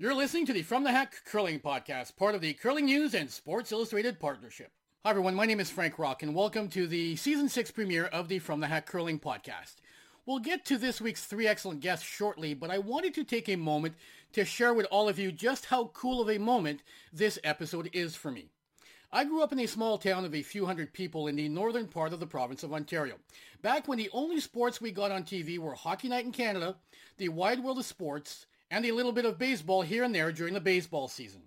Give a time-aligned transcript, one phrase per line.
[0.00, 3.30] You're listening to the From the Hack Curling Podcast, part of the Curling News and
[3.30, 4.72] Sports Illustrated partnership.
[5.04, 8.28] Hi everyone, my name is Frank Rock and welcome to the season 6 premiere of
[8.28, 9.74] the From the Hack Curling Podcast.
[10.24, 13.56] We'll get to this week's three excellent guests shortly, but I wanted to take a
[13.56, 13.94] moment
[14.32, 16.82] to share with all of you just how cool of a moment
[17.12, 18.48] this episode is for me.
[19.12, 21.88] I grew up in a small town of a few hundred people in the northern
[21.88, 23.16] part of the province of Ontario.
[23.60, 26.76] Back when the only sports we got on TV were Hockey Night in Canada,
[27.18, 30.54] the Wide World of Sports, and a little bit of baseball here and there during
[30.54, 31.42] the baseball season.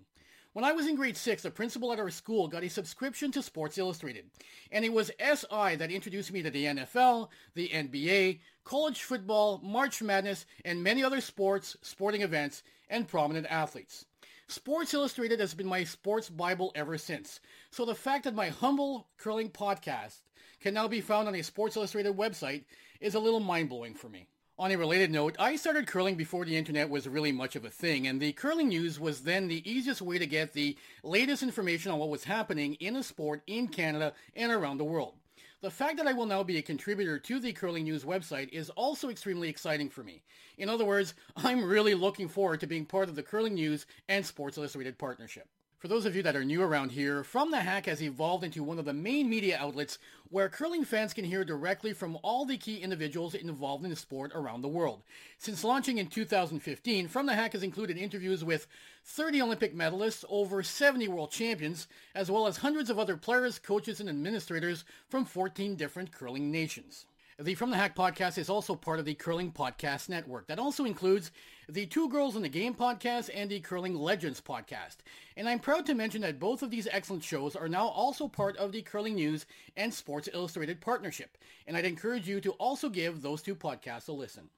[0.52, 3.42] When I was in grade 6, the principal at our school got a subscription to
[3.42, 4.26] Sports Illustrated,
[4.70, 10.00] and it was SI that introduced me to the NFL, the NBA, college football, March
[10.00, 14.06] Madness, and many other sports, sporting events, and prominent athletes.
[14.46, 17.40] Sports Illustrated has been my sports Bible ever since.
[17.70, 20.20] So the fact that my humble curling podcast
[20.60, 22.64] can now be found on a Sports Illustrated website
[23.00, 24.28] is a little mind-blowing for me.
[24.56, 27.70] On a related note, I started curling before the internet was really much of a
[27.70, 31.90] thing, and the curling news was then the easiest way to get the latest information
[31.90, 35.14] on what was happening in the sport in Canada and around the world.
[35.60, 38.70] The fact that I will now be a contributor to the Curling News website is
[38.70, 40.22] also extremely exciting for me.
[40.56, 44.24] In other words, I'm really looking forward to being part of the Curling News and
[44.24, 45.48] Sports Illustrated partnership.
[45.84, 48.64] For those of you that are new around here, From the Hack has evolved into
[48.64, 49.98] one of the main media outlets
[50.30, 54.32] where curling fans can hear directly from all the key individuals involved in the sport
[54.34, 55.02] around the world.
[55.36, 58.66] Since launching in 2015, From the Hack has included interviews with
[59.04, 64.00] 30 Olympic medalists, over 70 world champions, as well as hundreds of other players, coaches,
[64.00, 67.04] and administrators from 14 different curling nations.
[67.40, 70.46] The From the Hack podcast is also part of the Curling Podcast Network.
[70.46, 71.32] That also includes
[71.68, 74.98] the Two Girls in the Game podcast and the Curling Legends podcast.
[75.36, 78.56] And I'm proud to mention that both of these excellent shows are now also part
[78.56, 79.46] of the Curling News
[79.76, 81.36] and Sports Illustrated partnership.
[81.66, 84.48] And I'd encourage you to also give those two podcasts a listen.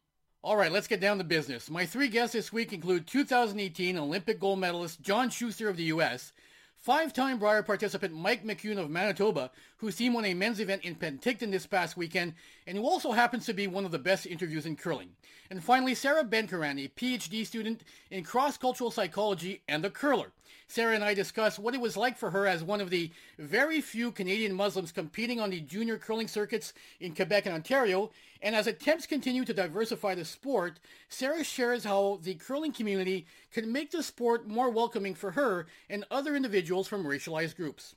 [0.42, 1.70] All right, let's get down to business.
[1.70, 6.34] My three guests this week include 2018 Olympic gold medalist John Shuster of the U.S.,
[6.78, 11.50] Five-time Brier participant Mike McEwen of Manitoba, whose team won a men's event in Penticton
[11.50, 12.34] this past weekend,
[12.66, 15.10] and who also happens to be one of the best interviews in curling.
[15.50, 20.32] And finally, Sarah Benkaran, a PhD student in cross-cultural psychology and a curler.
[20.68, 23.80] Sarah and I discuss what it was like for her as one of the very
[23.80, 28.10] few Canadian Muslims competing on the junior curling circuits in Quebec and Ontario.
[28.42, 33.72] And as attempts continue to diversify the sport, Sarah shares how the curling community can
[33.72, 37.94] make the sport more welcoming for her and other individuals from racialized groups.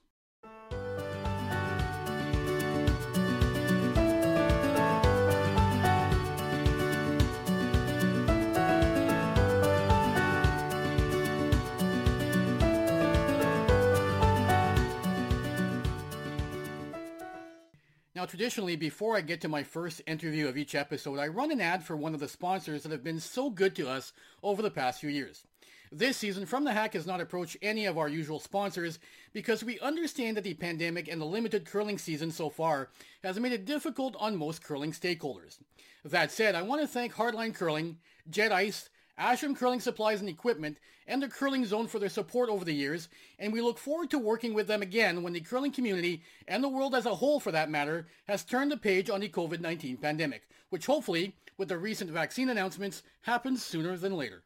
[18.19, 21.61] Now, traditionally, before I get to my first interview of each episode, I run an
[21.61, 24.11] ad for one of the sponsors that have been so good to us
[24.43, 25.45] over the past few years.
[25.89, 28.99] This season, From the Hack has not approached any of our usual sponsors
[29.31, 32.89] because we understand that the pandemic and the limited curling season so far
[33.23, 35.59] has made it difficult on most curling stakeholders.
[36.03, 40.77] That said, I want to thank Hardline Curling, Jet Ice, Asham Curling Supplies and Equipment,
[41.05, 44.17] and the Curling Zone for their support over the years, and we look forward to
[44.17, 47.51] working with them again when the curling community, and the world as a whole for
[47.51, 52.09] that matter, has turned the page on the COVID-19 pandemic, which hopefully, with the recent
[52.09, 54.43] vaccine announcements, happens sooner than later.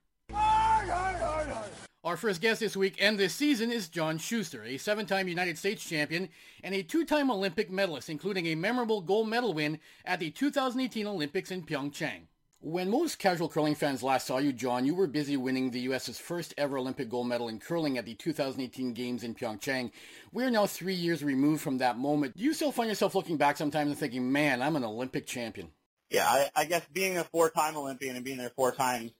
[2.03, 5.87] Our first guest this week and this season is John Shuster, a seven-time United States
[5.87, 6.29] champion
[6.63, 11.51] and a two-time Olympic medalist, including a memorable gold medal win at the 2018 Olympics
[11.51, 12.23] in Pyeongchang.
[12.65, 16.17] When most casual curling fans last saw you, John, you were busy winning the U.S.'s
[16.17, 19.91] first ever Olympic gold medal in curling at the 2018 Games in Pyeongchang.
[20.31, 22.37] We are now three years removed from that moment.
[22.37, 25.71] Do you still find yourself looking back sometimes and thinking, man, I'm an Olympic champion?
[26.09, 29.11] Yeah, I, I guess being a four-time Olympian and being there four times,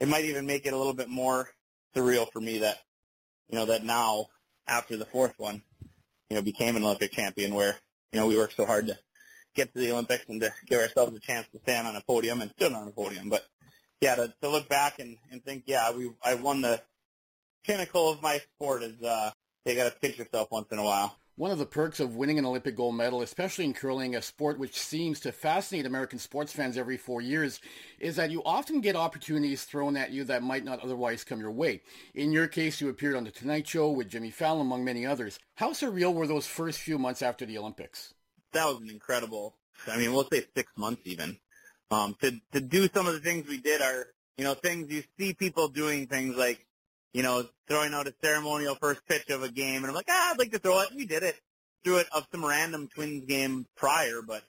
[0.00, 1.48] it might even make it a little bit more
[1.94, 2.80] surreal for me that,
[3.50, 4.26] you know, that now,
[4.66, 5.62] after the fourth one,
[6.28, 7.76] you know, became an Olympic champion where,
[8.12, 8.98] you know, we worked so hard to
[9.54, 12.40] get to the Olympics and to give ourselves a chance to stand on a podium
[12.40, 13.28] and stood on a podium.
[13.28, 13.44] But
[14.00, 16.80] yeah, to, to look back and, and think, yeah, we I won the
[17.64, 19.30] pinnacle of my sport is uh,
[19.64, 21.16] you got to pinch yourself once in a while.
[21.36, 24.58] One of the perks of winning an Olympic gold medal, especially in curling, a sport
[24.58, 27.60] which seems to fascinate American sports fans every four years,
[27.98, 31.50] is that you often get opportunities thrown at you that might not otherwise come your
[31.50, 31.80] way.
[32.14, 35.38] In your case, you appeared on The Tonight Show with Jimmy Fallon, among many others.
[35.54, 38.12] How surreal were those first few months after the Olympics?
[38.52, 39.56] That was an incredible.
[39.86, 41.38] I mean, we'll say six months even.
[41.90, 44.06] Um, to to do some of the things we did are
[44.36, 46.64] you know things you see people doing things like
[47.12, 50.30] you know throwing out a ceremonial first pitch of a game, and I'm like, ah,
[50.30, 50.90] I'd like to throw it.
[50.94, 51.36] We did it.
[51.84, 54.42] Threw it of some random Twins game prior, but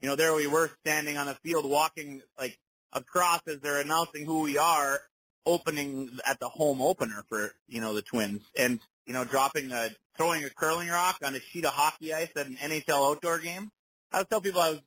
[0.00, 2.58] you know there we were standing on the field, walking like
[2.92, 5.00] across as they're announcing who we are,
[5.46, 9.90] opening at the home opener for you know the Twins, and you know dropping a
[10.16, 13.70] throwing a curling rock on a sheet of hockey ice at an NHL outdoor game.
[14.12, 14.80] I would tell people I was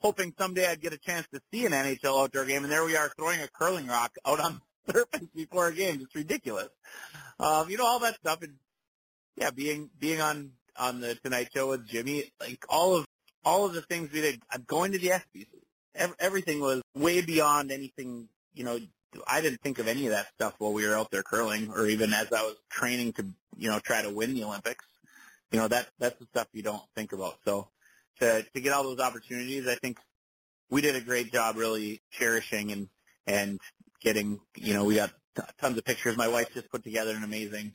[0.00, 2.96] hoping someday I'd get a chance to see an NHL outdoor game, and there we
[2.96, 6.00] are throwing a curling rock out on the surface before a game.
[6.02, 6.68] It's ridiculous.
[7.38, 8.54] Um, you know all that stuff, and
[9.36, 13.06] yeah, being being on on the Tonight Show with Jimmy, like all of
[13.44, 18.28] all of the things we did, going to the ESPYS, everything was way beyond anything.
[18.54, 18.78] You know,
[19.26, 21.86] I didn't think of any of that stuff while we were out there curling, or
[21.86, 23.26] even as I was training to,
[23.56, 24.84] you know, try to win the Olympics.
[25.50, 27.38] You know, that that's the stuff you don't think about.
[27.44, 27.68] So
[28.20, 29.98] to to get all those opportunities, I think
[30.70, 32.88] we did a great job really cherishing and
[33.26, 33.60] and
[34.00, 34.40] getting.
[34.56, 36.16] You know, we got t- tons of pictures.
[36.16, 37.74] My wife just put together an amazing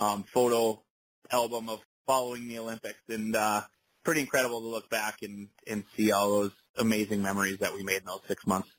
[0.00, 0.82] um, photo
[1.30, 3.62] album of following the Olympics, and uh,
[4.04, 7.98] pretty incredible to look back and and see all those amazing memories that we made
[7.98, 8.70] in those six months.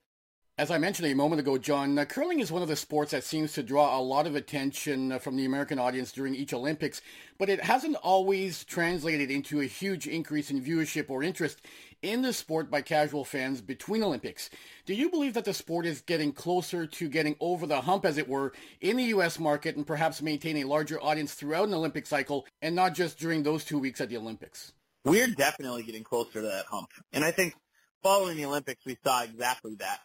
[0.59, 3.23] As I mentioned a moment ago, John, uh, curling is one of the sports that
[3.23, 7.01] seems to draw a lot of attention uh, from the American audience during each Olympics,
[7.37, 11.61] but it hasn't always translated into a huge increase in viewership or interest
[12.01, 14.49] in the sport by casual fans between Olympics.
[14.85, 18.17] Do you believe that the sport is getting closer to getting over the hump, as
[18.17, 18.51] it were,
[18.81, 19.39] in the U.S.
[19.39, 23.43] market and perhaps maintain a larger audience throughout an Olympic cycle and not just during
[23.43, 24.73] those two weeks at the Olympics?
[25.05, 26.89] We're definitely getting closer to that hump.
[27.13, 27.55] And I think
[28.03, 30.01] following the Olympics, we saw exactly that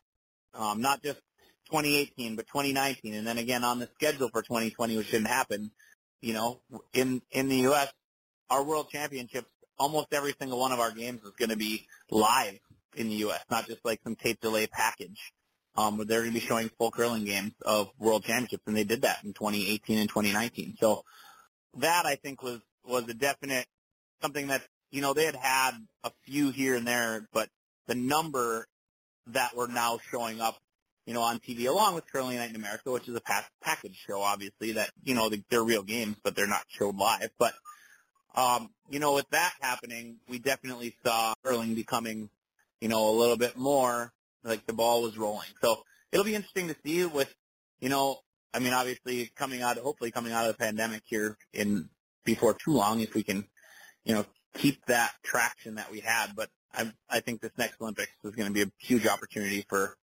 [0.54, 1.20] um, not just
[1.66, 5.70] 2018, but 2019, and then again on the schedule for 2020, which didn't happen.
[6.20, 6.60] You know,
[6.92, 7.92] in in the U.S.,
[8.50, 9.48] our World Championships,
[9.78, 12.58] almost every single one of our games is going to be live
[12.96, 15.32] in the U.S., not just like some tape delay package.
[15.76, 19.02] Um, they're going to be showing full curling games of World Championships, and they did
[19.02, 20.76] that in 2018 and 2019.
[20.78, 21.04] So
[21.78, 23.66] that I think was was a definite
[24.22, 25.72] something that you know they had had
[26.04, 27.48] a few here and there, but
[27.86, 28.66] the number
[29.28, 30.58] that were now showing up,
[31.06, 33.96] you know, on TV along with Curling Night in America, which is a pack- package
[34.06, 37.30] show, obviously, that, you know, they're real games, but they're not showed live.
[37.38, 37.54] But,
[38.34, 42.30] um, you know, with that happening, we definitely saw curling becoming,
[42.80, 44.12] you know, a little bit more
[44.42, 45.48] like the ball was rolling.
[45.62, 45.82] So
[46.12, 47.34] it'll be interesting to see with,
[47.80, 48.18] you know,
[48.52, 51.88] I mean, obviously coming out, hopefully coming out of the pandemic here in
[52.24, 53.44] before too long, if we can,
[54.04, 54.24] you know,
[54.54, 56.36] keep that traction that we had.
[56.36, 59.96] But I, I think this next Olympics is going to be a huge opportunity for,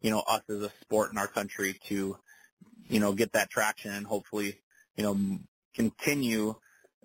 [0.00, 2.16] you know, us as a sport in our country to,
[2.88, 4.60] you know, get that traction and hopefully,
[4.96, 5.38] you know,
[5.74, 6.54] continue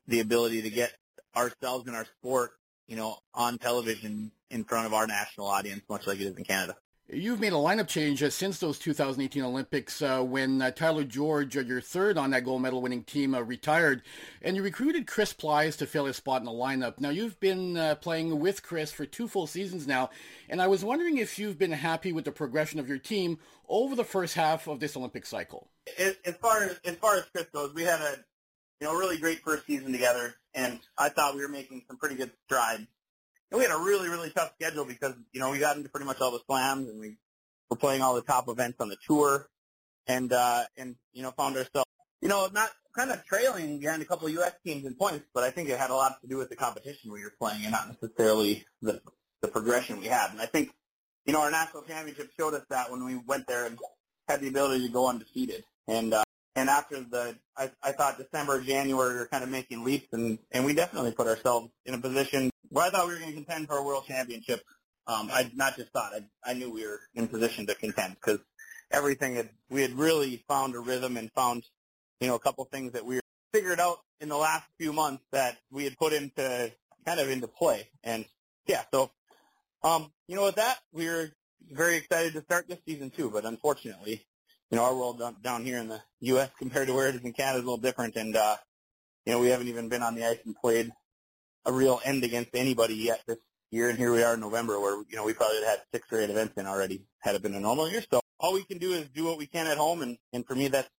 [0.08, 0.94] the ability to get
[1.36, 2.52] ourselves and our sport,
[2.88, 6.44] you know, on television in front of our national audience, much like it is in
[6.44, 6.76] Canada.
[7.10, 11.56] You've made a lineup change uh, since those 2018 Olympics uh, when uh, Tyler George,
[11.56, 14.02] uh, your third on that gold medal winning team, uh, retired,
[14.42, 17.00] and you recruited Chris Plys to fill his spot in the lineup.
[17.00, 20.10] Now, you've been uh, playing with Chris for two full seasons now,
[20.50, 23.40] and I was wondering if you've been happy with the progression of your team
[23.70, 25.70] over the first half of this Olympic cycle.
[25.98, 28.18] As far as, as far as Chris goes, we had a
[28.82, 32.16] you know really great first season together, and I thought we were making some pretty
[32.16, 32.88] good strides
[33.52, 36.06] and we had a really, really tough schedule because, you know, we got into pretty
[36.06, 37.18] much all the slams and we
[37.70, 39.48] were playing all the top events on the tour
[40.06, 41.90] and, uh, and, you know, found ourselves,
[42.22, 44.54] you know, not kind of trailing behind a couple of U.S.
[44.66, 47.12] teams in points, but I think it had a lot to do with the competition
[47.12, 49.02] we were playing and not necessarily the,
[49.42, 50.32] the progression we had.
[50.32, 50.72] And I think,
[51.26, 53.78] you know, our national championship showed us that when we went there and
[54.28, 55.64] had the ability to go undefeated.
[55.88, 56.24] And, uh,
[56.56, 60.40] and after the, I, I thought December, January, we were kind of making leaps, and,
[60.52, 63.36] and we definitely put ourselves in a position where I thought we were going to
[63.36, 64.62] contend for a world championship.
[65.08, 68.40] Um, I not just thought, I, I knew we were in position to contend because
[68.92, 71.64] everything had, we had really found a rhythm and found,
[72.20, 73.20] you know, a couple things that we
[73.54, 76.72] figured out in the last few months that we had put into
[77.06, 77.88] kind of into play.
[78.04, 78.26] And
[78.66, 79.12] yeah, so,
[79.84, 81.30] um, you know, with that, we were
[81.72, 84.26] very excited to start this season too, but unfortunately,
[84.70, 86.50] you know, our world down, down here in the U.S.
[86.60, 88.18] compared to where it is in Canada is a little different.
[88.18, 88.58] And, uh,
[89.26, 90.92] you know, we haven't even been on the ice and played
[91.68, 93.38] a real end against anybody yet this
[93.72, 93.90] year.
[93.90, 96.30] And here we are in November where, you know, we probably had six or eight
[96.30, 98.04] events in already had it been a normal year.
[98.12, 100.02] So all we can do is do what we can at home.
[100.02, 100.90] And, and for me, that's,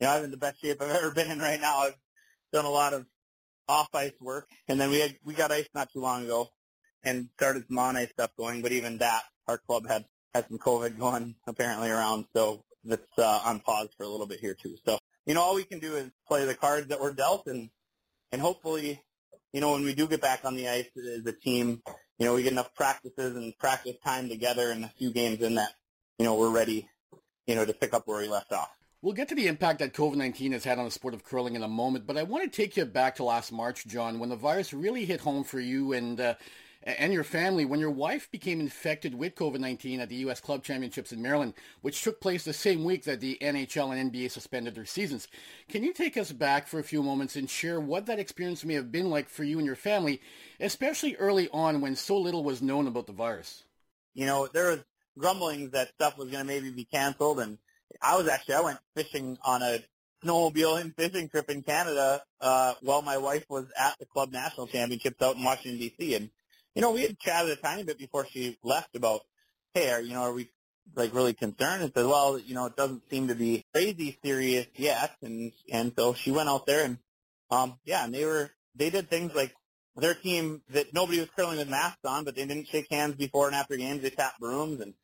[0.00, 1.78] you know, I'm in the best shape I've ever been in right now.
[1.78, 1.96] I've
[2.52, 3.04] done a lot of
[3.68, 4.48] off ice work.
[4.68, 6.48] And then we had, we got ice not too long ago
[7.04, 8.62] and started some on ice stuff going.
[8.62, 12.26] But even that, our club had, had some COVID going apparently around.
[12.34, 14.76] So that's uh, on pause for a little bit here too.
[14.84, 17.70] So you know, all we can do is play the cards that we're dealt, and
[18.32, 19.00] and hopefully,
[19.52, 21.82] you know, when we do get back on the ice as a team,
[22.18, 25.56] you know, we get enough practices and practice time together and a few games in
[25.56, 25.72] that,
[26.18, 26.88] you know, we're ready,
[27.46, 28.70] you know, to pick up where we left off.
[29.02, 31.64] We'll get to the impact that COVID-19 has had on the sport of curling in
[31.64, 34.36] a moment, but I want to take you back to last March, John, when the
[34.36, 36.34] virus really hit home for you and uh,
[36.84, 40.40] and your family when your wife became infected with COVID-19 at the U.S.
[40.40, 44.30] Club Championships in Maryland, which took place the same week that the NHL and NBA
[44.30, 45.28] suspended their seasons.
[45.68, 48.74] Can you take us back for a few moments and share what that experience may
[48.74, 50.20] have been like for you and your family,
[50.60, 53.64] especially early on when so little was known about the virus?
[54.14, 54.84] You know, there was
[55.18, 57.58] grumblings that stuff was going to maybe be canceled, and
[58.00, 59.78] I was actually I went fishing on a
[60.24, 64.66] snowmobile and fishing trip in Canada uh, while my wife was at the club national
[64.66, 66.14] championships out in Washington D.C.
[66.14, 66.30] And
[66.74, 69.22] you know, we had chatted a tiny bit before she left about,
[69.74, 70.50] hey, are you know, are we
[70.94, 71.82] like really concerned?
[71.82, 75.16] And said, well, you know, it doesn't seem to be crazy serious yet.
[75.22, 76.98] And and so she went out there and
[77.50, 79.54] um yeah, and they were they did things like
[79.96, 83.46] their team that nobody was curling with masks on, but they didn't shake hands before
[83.46, 84.02] and after games.
[84.02, 84.94] They tapped brooms, and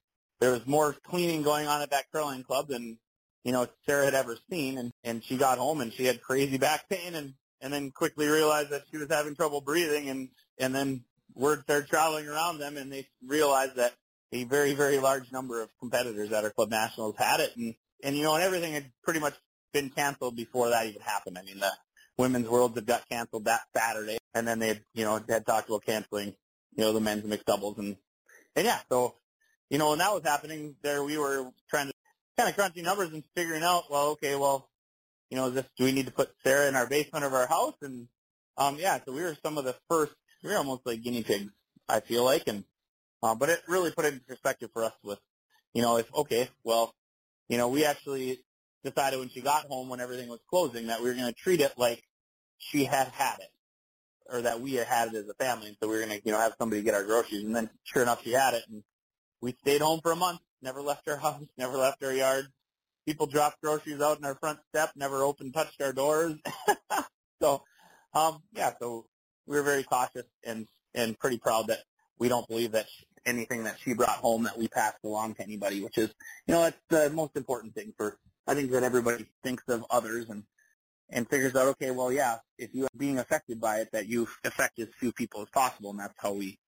[0.40, 2.98] there was more cleaning going on at that curling club than
[3.44, 4.78] you know Sarah had ever seen.
[4.78, 8.26] And and she got home and she had crazy back pain, and and then quickly
[8.26, 11.04] realized that she was having trouble breathing, and and then
[11.38, 13.95] word started traveling around them, and they realized that
[14.33, 18.16] a very very large number of competitors at our club nationals had it, and and
[18.16, 19.35] you know and everything had pretty much
[19.73, 21.38] been canceled before that even happened.
[21.38, 21.73] I mean the
[22.18, 25.87] women's worlds had got canceled that Saturday, and then they you know, had talked about
[25.87, 26.35] canceling,
[26.76, 27.97] you know, the men's mixed doubles, and
[28.57, 29.14] and yeah, so
[29.71, 31.92] you know, when that was happening, there we were trying to
[32.37, 34.68] kind of crunching numbers and figuring out, well, okay, well,
[35.30, 37.47] you know, is this do we need to put Sarah in our basement of our
[37.47, 37.75] house?
[37.83, 38.09] And
[38.57, 41.52] um, yeah, so we were some of the first, we were almost like guinea pigs,
[41.88, 42.64] I feel like, and
[43.23, 45.18] uh, but it really put it in perspective for us with,
[45.75, 46.95] you know, if okay, well,
[47.49, 48.40] you know, we actually
[48.85, 51.61] decided when she got home when everything was closing that we were going to treat
[51.61, 52.02] it like
[52.59, 53.50] she had had it
[54.30, 55.68] or that we had had it as a family.
[55.68, 57.45] And so we were going to, you know, have somebody get our groceries.
[57.45, 58.62] And then sure enough, she had it.
[58.71, 58.83] And
[59.40, 62.47] we stayed home for a month, never left our house, never left our yard.
[63.07, 66.35] People dropped groceries out in our front step, never opened, touched our doors.
[67.42, 67.62] so,
[68.12, 69.07] um, yeah, so
[69.48, 71.80] we were very cautious and, and pretty proud that
[72.18, 72.86] we don't believe that
[73.26, 76.10] anything that she brought home that we passed along to anybody, which is,
[76.46, 80.28] you know, that's the most important thing for, I think that everybody thinks of others
[80.28, 80.44] and
[81.10, 84.28] and figures out, okay, well, yeah, if you are being affected by it, that you
[84.44, 86.58] affect as few people as possible, and that's how we,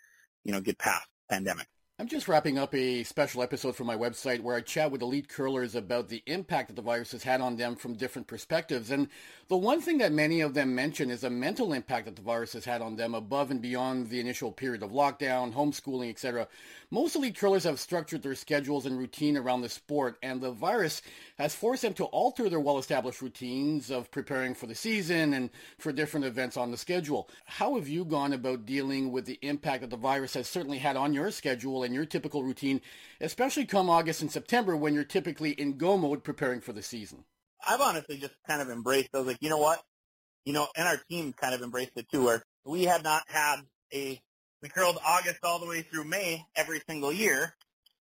[0.44, 1.66] you know, get past the pandemic.
[2.00, 5.28] I'm just wrapping up a special episode for my website where I chat with elite
[5.28, 8.90] curlers about the impact that the virus has had on them from different perspectives.
[8.90, 9.09] And
[9.49, 12.54] the one thing that many of them mention is a mental impact that the virus
[12.54, 16.49] has had on them above and beyond the initial period of lockdown, homeschooling, etc.
[16.90, 21.02] Most elite curlers have structured their schedules and routine around the sport, and the virus
[21.37, 25.92] has forced them to alter their well-established routines of preparing for the season and for
[25.92, 27.28] different events on the schedule.
[27.45, 30.97] How have you gone about dealing with the impact that the virus has certainly had
[30.97, 32.80] on your schedule and your typical routine,
[33.20, 37.25] especially come August and September when you're typically in go mode preparing for the season?
[37.66, 39.11] I've honestly just kind of embraced.
[39.12, 39.82] I was like, you know what,
[40.44, 43.56] you know, and our team kind of embraced it too, where we had not had
[43.92, 44.20] a
[44.62, 47.54] we curled August all the way through May every single year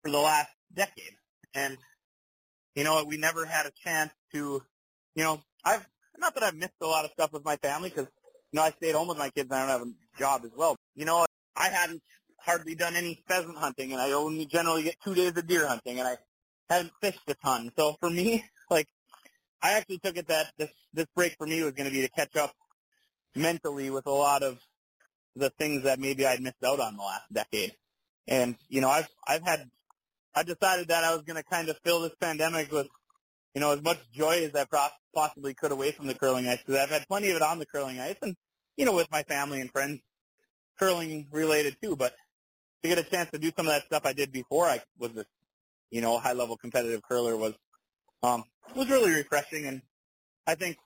[0.02, 1.14] for the last decade.
[1.54, 1.76] And,
[2.74, 4.62] you know, we never had a chance to,
[5.14, 5.86] you know, I've,
[6.18, 8.06] not that I've missed a lot of stuff with my family because,
[8.52, 10.50] you know, I stayed home with my kids and I don't have a job as
[10.56, 10.76] well.
[10.94, 12.02] You know, I hadn't
[12.46, 15.98] hardly done any pheasant hunting and I only generally get two days of deer hunting
[15.98, 16.16] and I
[16.70, 17.72] hadn't fished a ton.
[17.76, 18.88] So for me, like,
[19.62, 22.08] I actually took it that this, this break for me was going to be to
[22.08, 22.52] catch up
[23.34, 24.58] mentally with a lot of
[25.36, 27.72] the things that maybe I'd missed out on the last decade.
[28.26, 29.70] And you know, I've I've had
[30.34, 32.88] I decided that I was going to kind of fill this pandemic with
[33.54, 34.66] you know as much joy as I
[35.14, 37.66] possibly could away from the curling ice because I've had plenty of it on the
[37.66, 38.34] curling ice and
[38.76, 40.00] you know with my family and friends
[40.78, 41.94] curling related too.
[41.94, 42.14] But
[42.82, 45.16] to get a chance to do some of that stuff I did before I was
[45.16, 45.24] a
[45.90, 47.54] you know high level competitive curler was
[48.22, 49.82] um was really refreshing and
[50.46, 50.76] I think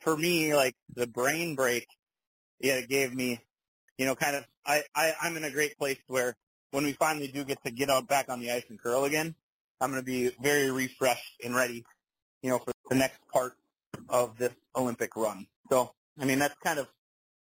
[0.00, 1.86] for me like the brain break
[2.60, 3.40] yeah, it gave me
[3.98, 6.36] you know, kind of, I, I, I'm in a great place where
[6.70, 9.34] when we finally do get to get out back on the ice and curl again,
[9.80, 11.84] I'm going to be very refreshed and ready,
[12.42, 13.54] you know, for the next part
[14.08, 15.46] of this Olympic run.
[15.70, 16.88] So, I mean, that's kind of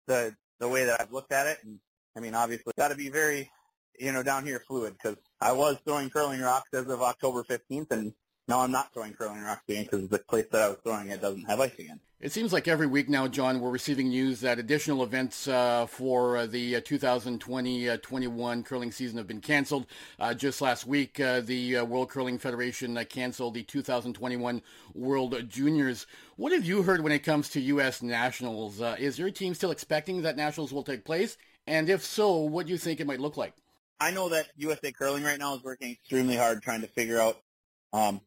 [0.06, 1.58] the the way that I've looked at it.
[1.62, 1.78] And
[2.16, 3.50] I mean, obviously, got to be very,
[3.98, 7.90] you know, down here fluid because I was throwing curling rocks as of October 15th,
[7.90, 8.12] and
[8.46, 11.20] now I'm not throwing curling rocks again because the place that I was throwing it
[11.20, 12.00] doesn't have ice again.
[12.20, 16.36] It seems like every week now, John, we're receiving news that additional events uh, for
[16.36, 19.86] uh, the 2020-21 uh, curling season have been canceled.
[20.18, 24.62] Uh, just last week, uh, the uh, World Curling Federation canceled the 2021
[24.94, 26.08] World Juniors.
[26.34, 28.02] What have you heard when it comes to U.S.
[28.02, 28.80] Nationals?
[28.98, 31.36] is your team still expecting that Nationals will take place?
[31.68, 33.54] And if so, what do you think it might look like?
[34.00, 37.36] I know that USA Curling right now is working extremely hard trying to figure out
[37.92, 38.20] um,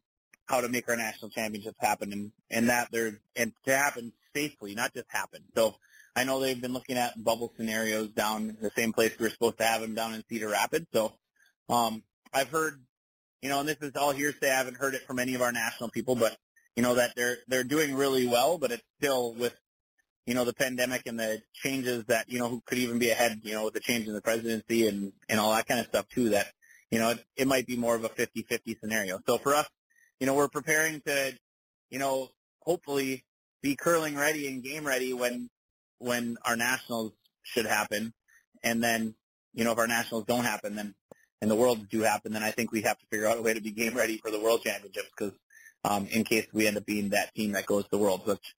[0.46, 4.74] how to make our national championships happen and, and that they're and to happen safely,
[4.74, 5.42] not just happen.
[5.54, 5.76] So
[6.14, 9.58] I know they've been looking at bubble scenarios down the same place we were supposed
[9.58, 10.86] to have them down in Cedar Rapids.
[10.92, 11.14] So
[11.68, 12.02] um,
[12.32, 12.82] I've heard,
[13.40, 14.50] you know, and this is all hearsay.
[14.50, 16.36] I haven't heard it from any of our national people, but
[16.76, 19.54] you know that they're they're doing really well, but it's still with
[20.26, 23.40] you know the pandemic and the changes that you know who could even be ahead,
[23.42, 26.08] you know, with the change in the presidency and and all that kind of stuff
[26.08, 26.30] too.
[26.30, 26.46] That
[26.90, 29.20] you know it, it might be more of a 50-50 scenario.
[29.26, 29.68] So for us,
[30.20, 31.32] you know, we're preparing to,
[31.90, 32.28] you know,
[32.60, 33.24] hopefully
[33.62, 35.50] be curling ready and game ready when
[35.98, 37.12] when our nationals
[37.42, 38.12] should happen,
[38.62, 39.14] and then
[39.54, 40.94] you know if our nationals don't happen, then
[41.40, 43.52] and the worlds do happen, then I think we have to figure out a way
[43.52, 45.34] to be game ready for the world championships because
[45.84, 48.54] um, in case we end up being that team that goes to the world, which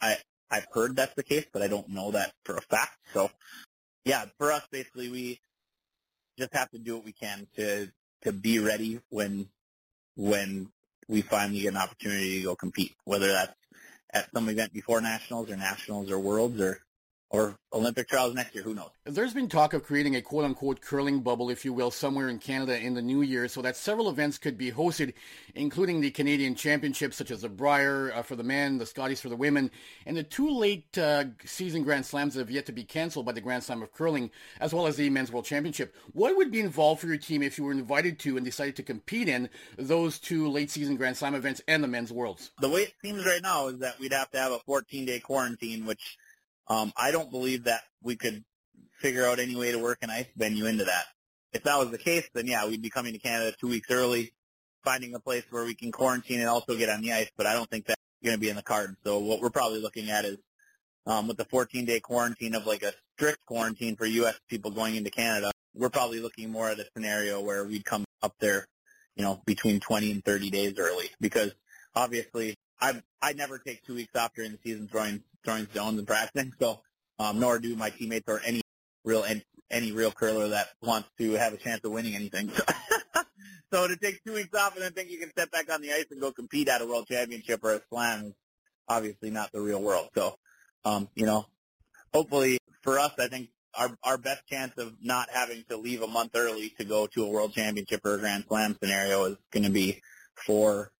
[0.00, 0.18] I
[0.50, 2.96] I've heard that's the case, but I don't know that for a fact.
[3.12, 3.30] So
[4.04, 5.40] yeah, for us basically we
[6.38, 7.88] just have to do what we can to
[8.22, 9.48] to be ready when
[10.16, 10.70] when
[11.08, 13.54] we finally get an opportunity to go compete, whether that's
[14.12, 16.80] at some event before nationals or nationals or worlds or
[17.30, 18.64] or Olympic trials next year.
[18.64, 18.90] Who knows?
[19.04, 22.38] There's been talk of creating a quote unquote curling bubble, if you will, somewhere in
[22.38, 25.12] Canada in the new year so that several events could be hosted,
[25.54, 29.28] including the Canadian Championships, such as the Brier uh, for the men, the Scotties for
[29.28, 29.70] the women,
[30.06, 33.32] and the two late uh, season Grand Slams that have yet to be canceled by
[33.32, 34.30] the Grand Slam of Curling,
[34.60, 35.94] as well as the Men's World Championship.
[36.12, 38.82] What would be involved for your team if you were invited to and decided to
[38.82, 42.52] compete in those two late season Grand Slam events and the Men's Worlds?
[42.60, 45.20] The way it seems right now is that we'd have to have a 14 day
[45.20, 46.16] quarantine, which
[46.68, 48.44] um, I don't believe that we could
[49.00, 51.04] figure out any way to work an ice venue into that.
[51.52, 54.32] If that was the case, then yeah, we'd be coming to Canada two weeks early,
[54.84, 57.30] finding a place where we can quarantine and also get on the ice.
[57.36, 58.96] But I don't think that's going to be in the cards.
[59.04, 60.36] So what we're probably looking at is
[61.06, 64.38] um, with the 14-day quarantine of like a strict quarantine for U.S.
[64.48, 68.34] people going into Canada, we're probably looking more at a scenario where we'd come up
[68.40, 68.66] there,
[69.16, 71.54] you know, between 20 and 30 days early because
[71.94, 76.06] obviously I I never take two weeks off during the season throwing throwing stones and
[76.06, 76.52] practicing.
[76.60, 76.80] So
[77.18, 78.62] um, nor do my teammates or any
[79.04, 82.50] real any, any real curler that wants to have a chance of winning anything.
[82.50, 82.64] So,
[83.72, 85.92] so to take two weeks off and then think you can step back on the
[85.92, 88.32] ice and go compete at a world championship or a slam is
[88.88, 90.08] obviously not the real world.
[90.14, 90.36] So
[90.84, 91.46] um, you know,
[92.12, 96.06] hopefully for us, I think our our best chance of not having to leave a
[96.06, 99.64] month early to go to a world championship or a grand slam scenario is going
[99.64, 100.00] to be
[100.34, 100.92] for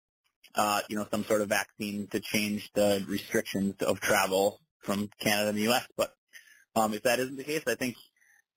[0.58, 5.50] uh, you know, some sort of vaccine to change the restrictions of travel from Canada
[5.50, 5.86] and the U.S.
[5.96, 6.12] But
[6.74, 7.96] um, if that isn't the case, I think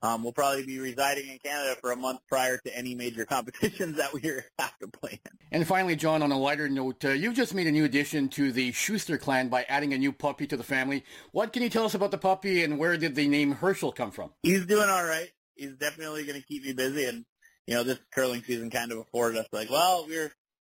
[0.02, 3.98] um, we'll probably be residing in Canada for a month prior to any major competitions
[3.98, 4.22] that we
[4.58, 5.32] have to play in.
[5.52, 8.52] And finally, John, on a lighter note, uh, you've just made a new addition to
[8.52, 11.04] the Shuster clan by adding a new puppy to the family.
[11.34, 14.10] What can you tell us about the puppy and where did the name Herschel come
[14.10, 14.32] from?
[14.42, 15.30] He's doing all right.
[15.54, 17.06] He's definitely going to keep me busy.
[17.06, 17.26] And,
[17.68, 20.32] you know, this curling season kind of afforded us like, well, we're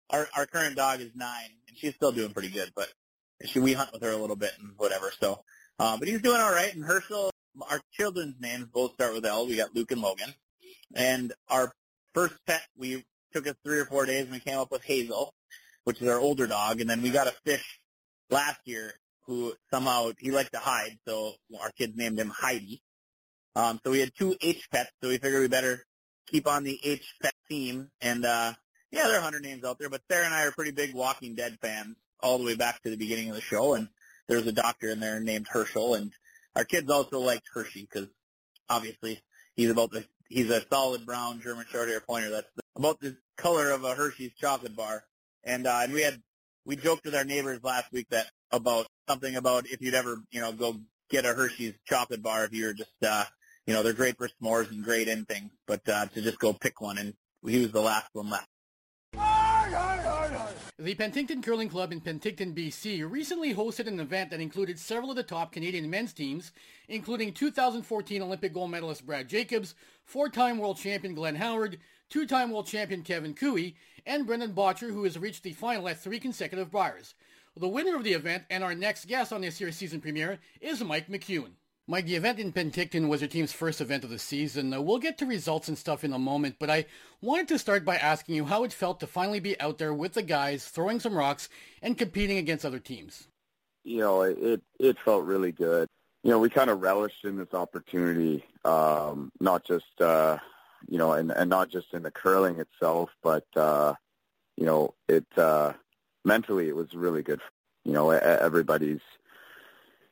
[0.10, 2.72] our our current dog is nine, and she's still doing pretty good.
[2.76, 2.90] But
[3.46, 5.12] she we hunt with her a little bit and whatever.
[5.20, 5.44] So,
[5.80, 6.74] uh, but he's doing all right.
[6.74, 7.32] And Herschel,
[7.70, 9.48] our children's names both start with L.
[9.48, 10.34] We got Luke and Logan,
[10.96, 11.72] and our
[12.14, 15.34] first pet we took us three or four days, and we came up with Hazel,
[15.84, 17.80] which is our older dog, and then we got a fish
[18.30, 18.94] last year
[19.26, 22.82] who somehow he liked to hide, so our kids named him Heidi.
[23.56, 25.84] Um, so we had two H pets, so we figured we better
[26.28, 28.54] keep on the H pet theme, and uh,
[28.92, 31.36] yeah, there are 100 names out there, but Sarah and I are pretty big Walking
[31.36, 33.90] Dead fans all the way back to the beginning of the show, and
[34.28, 36.12] there's a doctor in there named Herschel, and
[36.56, 38.08] our kids also liked Hershey because
[38.70, 39.22] obviously
[39.56, 43.84] he's about the he's a solid brown German Shorthair Pointer that's about the color of
[43.84, 45.04] a Hershey's chocolate bar,
[45.44, 46.22] and uh, and we had
[46.66, 50.42] we joked with our neighbors last week that about something about if you'd ever you
[50.42, 50.78] know go
[51.10, 53.26] get a Hershey's chocolate bar if you're just uh
[53.66, 56.54] you know they're great for s'mores and great in things, but uh, to just go
[56.54, 57.14] pick one and
[57.46, 58.48] he was the last one left.
[60.80, 65.18] The Penticton Curling Club in Penticton, BC recently hosted an event that included several of
[65.18, 66.52] the top Canadian men's teams,
[66.88, 69.76] including 2014 Olympic gold medalist Brad Jacobs,
[70.06, 73.58] four-time world champion Glenn Howard, two-time world champion Kevin Koe,
[74.06, 77.14] and Brendan Bottcher, who has reached the final at three consecutive Briers.
[77.58, 80.84] The winner of the event and our next guest on this year's season premiere is
[80.84, 81.54] Mike McEwen.
[81.90, 84.74] Mike, the event in Penticton was your team's first event of the season.
[84.74, 86.86] Uh, we'll get to results and stuff in a moment, but I
[87.22, 90.12] wanted to start by asking you how it felt to finally be out there with
[90.12, 91.48] the guys, throwing some rocks,
[91.82, 93.30] and competing against other teams.
[93.86, 95.88] You know, it it felt really good.
[96.24, 100.40] You know, we kind of relished in this opportunity, um, not just uh,
[100.90, 103.94] you know, and and not just in the curling itself, but uh,
[104.58, 105.72] you know, it uh,
[106.26, 107.40] mentally it was really good.
[107.86, 109.00] You know, everybody's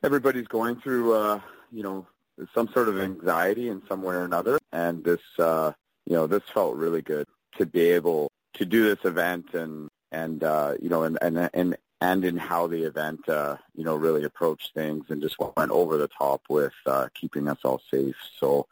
[0.02, 1.42] everybody's going through uh,
[1.76, 2.08] you know,
[2.54, 4.58] some sort of anxiety in some way or another.
[4.72, 5.74] And this, uh,
[6.06, 10.44] you know, this felt really good to be able to do this event and, and,
[10.44, 14.26] uh, you know, and, and, and and in how the event, uh, you know, really
[14.26, 18.16] approached things and just went over the top with uh, keeping us all safe.
[18.40, 18.68] So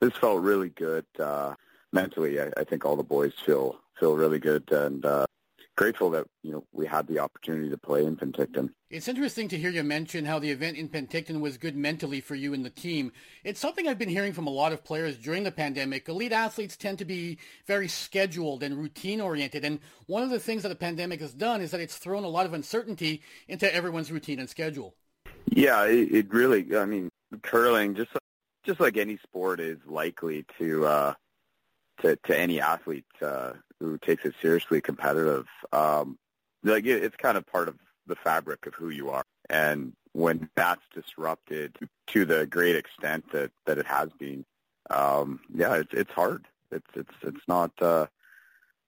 [0.00, 1.54] this felt really good uh,
[1.92, 2.40] mentally.
[2.40, 5.25] I, I think all the boys feel feel really good and uh,
[5.76, 8.70] grateful that you know we had the opportunity to play in Penticton.
[8.90, 12.34] It's interesting to hear you mention how the event in Penticton was good mentally for
[12.34, 13.12] you and the team.
[13.44, 16.08] It's something I've been hearing from a lot of players during the pandemic.
[16.08, 20.62] Elite athletes tend to be very scheduled and routine oriented, and one of the things
[20.62, 24.10] that the pandemic has done is that it's thrown a lot of uncertainty into everyone's
[24.10, 24.94] routine and schedule.
[25.46, 26.76] Yeah, it, it really.
[26.76, 27.10] I mean,
[27.42, 28.10] curling just
[28.64, 30.86] just like any sport is likely to.
[30.86, 31.14] Uh,
[32.02, 35.46] to, to any athlete uh, who takes it seriously competitive.
[35.72, 36.18] Um,
[36.62, 39.24] like it, it's kind of part of the fabric of who you are.
[39.50, 41.76] And when that's disrupted
[42.08, 44.44] to the great extent that, that it has been,
[44.90, 46.46] um, yeah, it's it's hard.
[46.70, 48.06] It's it's it's not uh,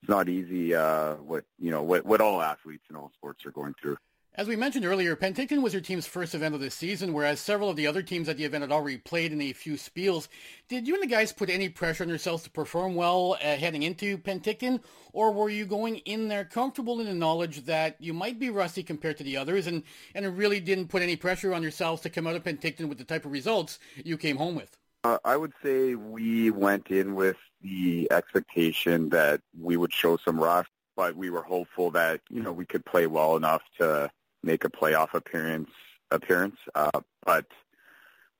[0.01, 0.75] it's not easy.
[0.75, 3.99] Uh, what you know what what all athletes in all sports are going through.
[4.35, 7.71] As we mentioned earlier, Penticton was your team's first event of the season, whereas several
[7.71, 10.29] of the other teams at the event had already played in a few spiels.
[10.69, 13.83] Did you and the guys put any pressure on yourselves to perform well uh, heading
[13.83, 14.81] into Penticton,
[15.12, 18.85] or were you going in there comfortable in the knowledge that you might be rusty
[18.85, 19.83] compared to the others, and,
[20.14, 23.05] and really didn't put any pressure on yourselves to come out of Penticton with the
[23.05, 24.77] type of results you came home with?
[25.03, 30.38] Uh, I would say we went in with the expectation that we would show some
[30.38, 34.09] rust, but we were hopeful that, you know, we could play well enough to
[34.42, 35.70] make a playoff appearance
[36.11, 36.57] appearance.
[36.74, 37.46] Uh, but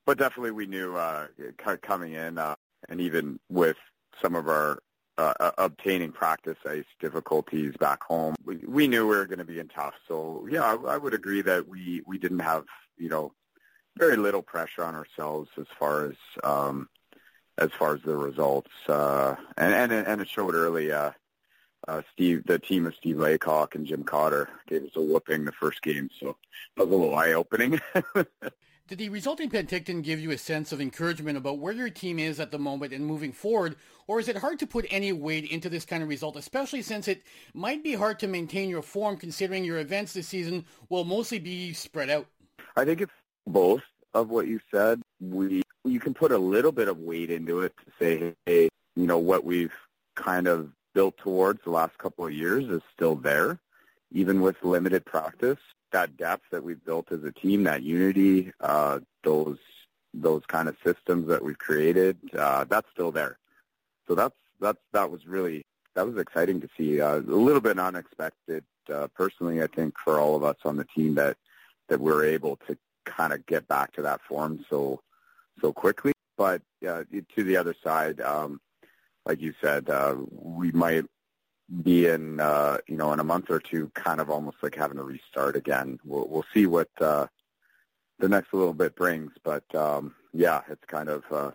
[0.05, 1.27] but definitely we knew uh,
[1.81, 2.55] coming in, uh,
[2.87, 3.77] and even with
[4.21, 4.79] some of our
[5.17, 9.45] uh, uh, obtaining practice ice difficulties back home, we, we knew we were going to
[9.45, 9.93] be in tough.
[10.07, 12.65] So yeah, I, I would agree that we we didn't have
[12.97, 13.33] you know
[13.97, 16.87] very little pressure on ourselves as far as um,
[17.57, 20.91] as far as the results, uh, and and and it showed early.
[20.91, 21.11] Uh,
[21.87, 25.51] uh, Steve, the team of Steve Laycock and Jim Cotter gave us a whooping the
[25.51, 26.35] first game, so
[26.77, 27.79] that was a little eye-opening.
[28.87, 32.39] Did the resulting Penticton give you a sense of encouragement about where your team is
[32.39, 33.75] at the moment and moving forward,
[34.07, 37.07] or is it hard to put any weight into this kind of result, especially since
[37.07, 37.21] it
[37.53, 41.71] might be hard to maintain your form considering your events this season will mostly be
[41.71, 42.25] spread out?
[42.75, 43.11] I think it's
[43.45, 43.83] both
[44.15, 45.01] of what you said.
[45.21, 49.05] We you can put a little bit of weight into it to say, hey, you
[49.05, 49.73] know what we've
[50.15, 53.59] kind of built towards the last couple of years is still there,
[54.11, 55.59] even with limited practice.
[55.91, 59.57] That depth that we've built as a team, that unity, uh, those
[60.13, 63.37] those kind of systems that we've created, uh, that's still there.
[64.07, 67.01] So that's that's that was really that was exciting to see.
[67.01, 70.85] Uh, a little bit unexpected, uh, personally, I think, for all of us on the
[70.85, 71.37] team that
[71.87, 75.01] that we're able to kind of get back to that form so
[75.61, 76.13] so quickly.
[76.37, 77.03] But uh,
[77.35, 78.61] to the other side, um,
[79.29, 81.05] like you said, uh, we might
[81.83, 84.97] be in, uh, you know, in a month or two, kind of almost like having
[84.97, 85.99] to restart again.
[86.03, 87.27] We'll, we'll see what uh,
[88.17, 91.51] the next little bit brings, but um, yeah, it's kind of uh,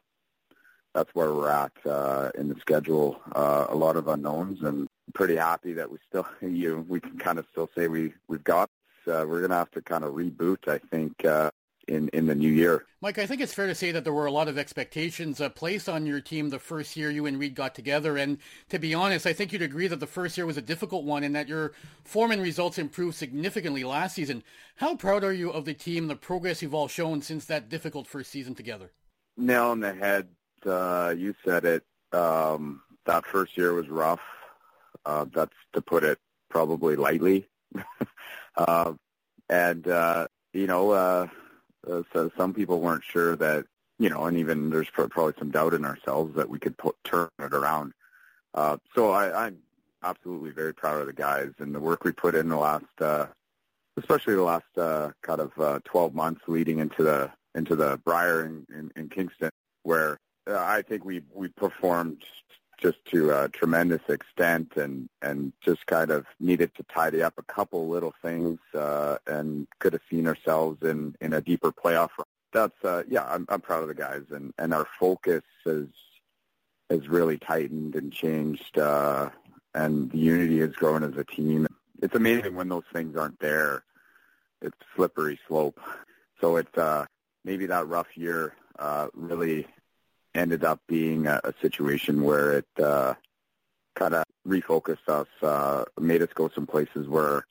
[0.94, 3.20] that's where we're at uh, in the schedule.
[3.34, 7.40] Uh, a lot of unknowns, and pretty happy that we still, you, we can kind
[7.40, 8.70] of still say we we've got.
[9.08, 11.50] Uh, we're gonna have to kind of reboot, I think, uh,
[11.88, 12.85] in, in the new year.
[13.01, 15.49] Mike, I think it's fair to say that there were a lot of expectations uh,
[15.49, 18.16] placed on your team the first year you and Reid got together.
[18.16, 18.38] And
[18.70, 21.25] to be honest, I think you'd agree that the first year was a difficult one
[21.25, 21.73] and that your
[22.05, 24.42] form and results improved significantly last season.
[24.77, 28.07] How proud are you of the team, the progress you've all shown since that difficult
[28.07, 28.90] first season together?
[29.37, 30.29] Nail on the head.
[30.64, 31.85] Uh, you said it.
[32.12, 34.20] Um, that first year was rough.
[35.05, 36.18] Uh, that's to put it
[36.49, 37.49] probably lightly.
[38.57, 38.92] Uh,
[39.49, 41.29] and, uh, you know,
[41.90, 43.64] uh, so some people weren't sure that,
[43.99, 47.29] you know, and even there's probably some doubt in ourselves that we could put, turn
[47.38, 47.92] it around.
[48.55, 49.59] Uh, so I, I'm
[50.03, 53.27] absolutely very proud of the guys and the work we put in the last, uh,
[53.97, 58.44] especially the last uh, kind of uh, 12 months leading into the into the Brier
[58.44, 59.51] in, in, in Kingston,
[59.85, 60.18] where
[60.49, 62.23] uh, I think we we performed
[62.85, 67.42] just to a tremendous extent and and just kind of needed to tidy up a
[67.42, 72.11] couple little things uh, and could have seen ourselves in in a deeper playoff.
[72.53, 75.87] That's uh, yeah, I'm I'm proud of the guys and and our focus has
[76.90, 79.31] has really tightened and changed uh,
[79.75, 81.66] and the unity has grown as a team.
[82.03, 83.85] It's amazing when those things aren't there.
[84.61, 85.81] It's slippery slope.
[86.40, 87.07] So it's uh,
[87.44, 89.66] maybe that rough year uh, really
[90.35, 93.14] ended up being a, a situation where it uh,
[93.94, 97.47] kind of refocused us, uh, made us go some places where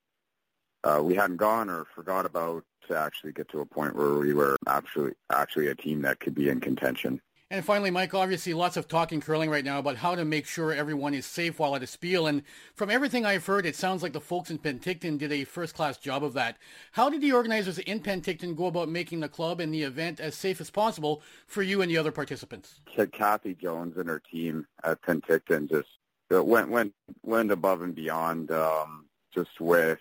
[0.83, 4.33] uh, we hadn't gone or forgot about to actually get to a point where we
[4.33, 7.21] were actually actually a team that could be in contention.
[7.53, 10.47] And finally, Mike, obviously lots of talk in curling right now about how to make
[10.47, 12.25] sure everyone is safe while at a spiel.
[12.25, 12.41] And
[12.73, 16.23] from everything I've heard, it sounds like the folks in Penticton did a first-class job
[16.23, 16.57] of that.
[16.93, 20.33] How did the organizers in Penticton go about making the club and the event as
[20.33, 22.81] safe as possible for you and the other participants?
[23.11, 25.89] Kathy Jones and her team at Penticton just
[26.33, 29.99] uh, went went went above and beyond, um, just with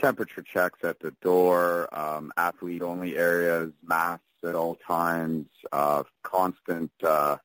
[0.00, 7.36] temperature checks at the door, um, athlete-only areas, masks at all times, uh, constant, uh,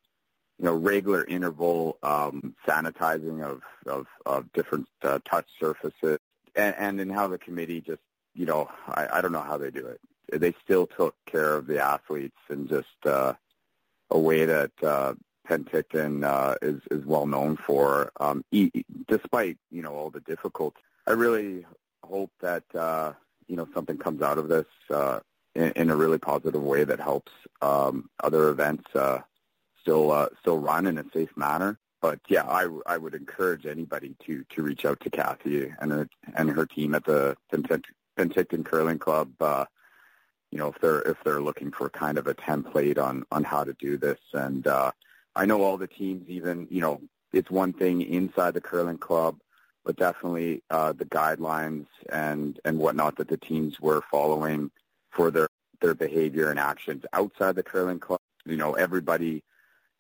[0.60, 6.20] you know, regular interval um, sanitizing of, of, of different uh, touch surfaces,
[6.56, 8.02] and, and in how the committee just,
[8.36, 10.00] you know, I, I don't know how they do it.
[10.32, 13.34] They still took care of the athletes in just uh,
[14.10, 15.14] a way that uh,
[15.48, 20.84] Penticton uh, is is well known for, um, e- despite you know all the difficulties.
[21.08, 21.66] I really
[22.04, 23.14] hope that uh,
[23.48, 24.66] you know something comes out of this.
[24.90, 25.20] Uh,
[25.56, 29.20] in, in a really positive way that helps um, other events uh,
[29.82, 31.78] still uh, still run in a safe manner.
[32.02, 36.10] But yeah, I, I would encourage anybody to to reach out to Kathy and her
[36.36, 39.32] and her team at the Penticton Curling Club.
[39.40, 39.66] Uh,
[40.52, 43.64] you know, if they're if they're looking for kind of a template on on how
[43.64, 46.28] to do this, and I know all the teams.
[46.30, 47.02] Even you know,
[47.34, 49.38] it's one thing inside the curling club,
[49.86, 54.72] but definitely uh, the guidelines and and whatnot that the teams were following
[55.12, 55.48] for their
[55.82, 58.20] their behavior and actions outside the curling club.
[58.46, 59.44] You know, everybody,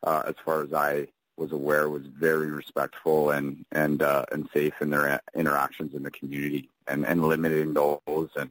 [0.03, 4.73] uh, as far as I was aware, was very respectful and and uh, and safe
[4.81, 8.49] in their interactions in the community, and and limiting those and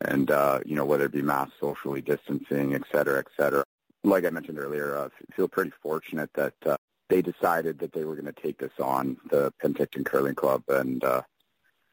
[0.00, 3.64] and uh, you know whether it be mass socially distancing, et cetera, et cetera.
[4.02, 6.76] Like I mentioned earlier, uh, feel pretty fortunate that uh,
[7.08, 11.02] they decided that they were going to take this on, the Penticton Curling Club, and
[11.04, 11.22] uh,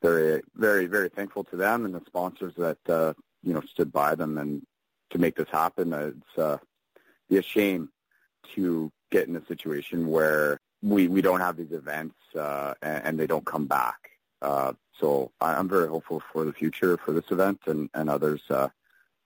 [0.01, 4.15] very, very, very thankful to them and the sponsors that uh, you know, stood by
[4.15, 4.65] them and
[5.09, 5.93] to make this happen.
[5.93, 6.57] It's uh,
[7.29, 7.89] be a shame
[8.55, 13.19] to get in a situation where we, we don't have these events uh, and, and
[13.19, 14.11] they don't come back.
[14.41, 18.41] Uh, so I'm very hopeful for the future for this event and, and others.
[18.49, 18.69] Uh,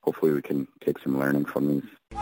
[0.02, 2.19] hopefully we can take some learning from these.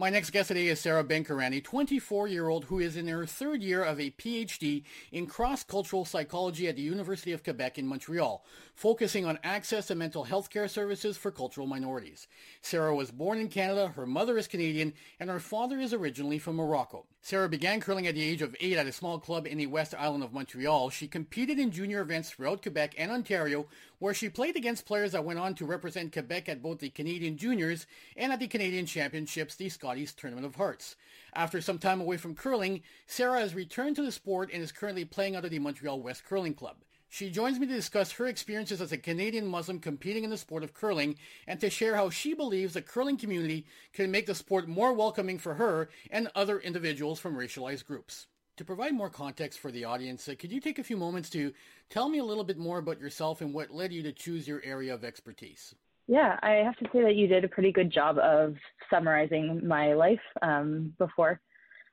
[0.00, 3.82] My next guest today is Sarah Benkarani, a 24-year-old who is in her third year
[3.82, 8.44] of a PhD in cross-cultural psychology at the University of Quebec in Montreal,
[8.76, 12.28] focusing on access to mental health care services for cultural minorities.
[12.62, 16.54] Sarah was born in Canada, her mother is Canadian, and her father is originally from
[16.54, 17.04] Morocco.
[17.20, 19.96] Sarah began curling at the age of eight at a small club in the West
[19.98, 20.90] Island of Montreal.
[20.90, 23.66] She competed in junior events throughout Quebec and Ontario,
[23.98, 27.36] where she played against players that went on to represent Quebec at both the Canadian
[27.36, 30.96] Juniors and at the Canadian Championships, the Scotties Tournament of Hearts.
[31.34, 35.04] After some time away from curling, Sarah has returned to the sport and is currently
[35.04, 36.76] playing under the Montreal West Curling Club.
[37.10, 40.62] She joins me to discuss her experiences as a Canadian Muslim competing in the sport
[40.62, 44.68] of curling and to share how she believes the curling community can make the sport
[44.68, 48.26] more welcoming for her and other individuals from racialized groups.
[48.58, 51.52] To provide more context for the audience, uh, could you take a few moments to
[51.90, 54.60] tell me a little bit more about yourself and what led you to choose your
[54.64, 55.76] area of expertise?
[56.08, 58.56] Yeah, I have to say that you did a pretty good job of
[58.90, 61.40] summarizing my life um, before.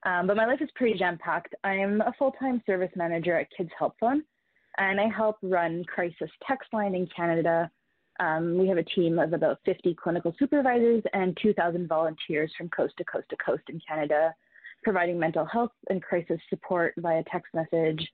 [0.08, 1.54] Um, but my life is pretty jam packed.
[1.63, 4.23] I'm a full time service manager at Kids Help Phone
[4.80, 7.69] and I help run Crisis Text Line in Canada.
[8.19, 12.95] Um, we have a team of about 50 clinical supervisors and 2,000 volunteers from coast
[12.97, 14.34] to coast to coast in Canada,
[14.86, 18.08] providing mental health and crisis support via text message,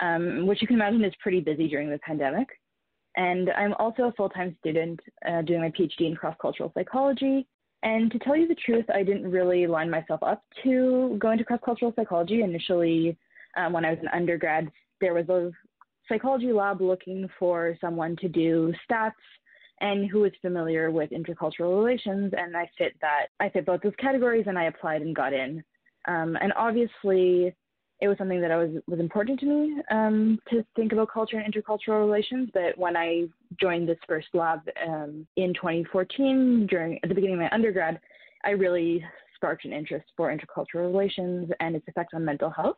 [0.00, 2.48] um, which you can imagine is pretty busy during the pandemic.
[3.16, 7.46] And I'm also a full time student uh, doing my PhD in cross cultural psychology.
[7.82, 11.44] And to tell you the truth, I didn't really line myself up to go into
[11.44, 12.42] cross cultural psychology.
[12.42, 13.16] Initially,
[13.56, 15.52] um, when I was an undergrad, there was a
[16.08, 19.12] psychology lab looking for someone to do stats
[19.80, 23.92] and who was familiar with intercultural relations and I fit that I fit both those
[23.98, 25.62] categories and I applied and got in.
[26.08, 27.54] Um, and obviously
[28.00, 31.38] it was something that I was was important to me um, to think about culture
[31.38, 32.50] and intercultural relations.
[32.52, 33.26] But when I
[33.60, 38.00] joined this first lab um, in 2014, during at the beginning of my undergrad,
[38.44, 39.04] I really
[39.36, 42.76] sparked an interest for intercultural relations and its effect on mental health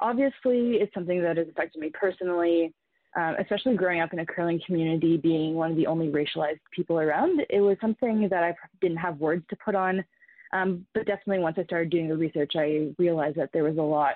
[0.00, 2.72] obviously it's something that has affected me personally,
[3.16, 6.98] um, especially growing up in a curling community, being one of the only racialized people
[6.98, 7.40] around.
[7.48, 10.04] It was something that I didn't have words to put on.
[10.52, 13.82] Um, but definitely once I started doing the research, I realized that there was a
[13.82, 14.14] lot,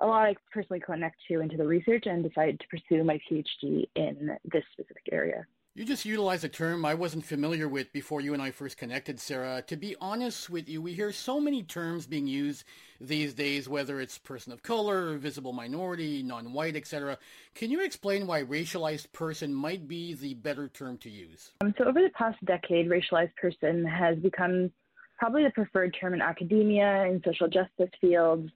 [0.00, 3.88] a lot I personally connect to into the research and decided to pursue my PhD
[3.96, 5.46] in this specific area.
[5.78, 9.20] You just utilized a term I wasn't familiar with before you and I first connected,
[9.20, 9.62] Sarah.
[9.68, 12.64] To be honest with you, we hear so many terms being used
[13.00, 17.16] these days, whether it's person of color, visible minority, non-white, etc.
[17.54, 21.52] Can you explain why racialized person might be the better term to use?
[21.60, 24.72] Um, so over the past decade, racialized person has become
[25.18, 28.50] probably the preferred term in academia and social justice fields,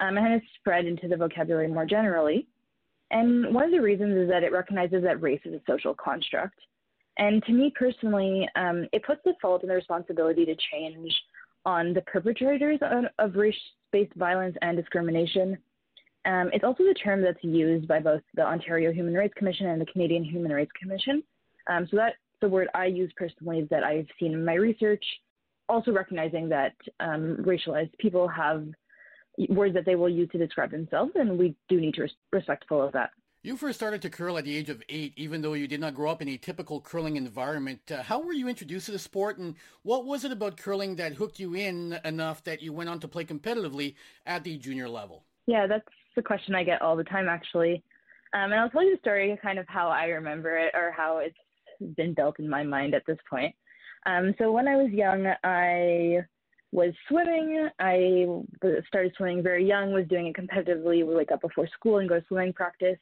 [0.00, 2.46] um, and has spread into the vocabulary more generally.
[3.10, 6.58] And one of the reasons is that it recognizes that race is a social construct.
[7.16, 11.12] And to me personally, um, it puts the fault and the responsibility to change
[11.64, 15.58] on the perpetrators of, of race-based violence and discrimination.
[16.24, 19.80] Um, it's also the term that's used by both the Ontario Human Rights Commission and
[19.80, 21.22] the Canadian Human Rights Commission.
[21.68, 25.04] Um, so that's the word I use personally that I've seen in my research.
[25.68, 28.66] Also recognizing that um, racialized people have
[29.48, 32.82] words that they will use to describe themselves, and we do need to be respectful
[32.82, 33.10] of that.
[33.42, 35.94] You first started to curl at the age of eight, even though you did not
[35.94, 37.80] grow up in a typical curling environment.
[37.90, 41.14] Uh, how were you introduced to the sport, and what was it about curling that
[41.14, 43.94] hooked you in enough that you went on to play competitively
[44.26, 45.24] at the junior level?
[45.46, 47.82] Yeah, that's the question I get all the time, actually.
[48.34, 51.18] Um, and I'll tell you the story kind of how I remember it or how
[51.18, 53.54] it's been built in my mind at this point.
[54.08, 56.24] Um, so when I was young, I
[56.72, 57.68] was swimming.
[57.78, 58.26] I
[58.86, 61.06] started swimming very young, was doing it competitively.
[61.06, 62.98] We wake up before school and go to swimming practice.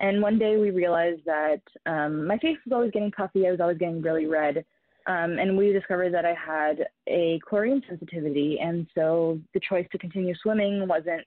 [0.00, 3.46] And one day we realized that um, my face was always getting puffy.
[3.46, 4.66] I was always getting really red.
[5.06, 8.58] Um, and we discovered that I had a chlorine sensitivity.
[8.60, 11.26] And so the choice to continue swimming wasn't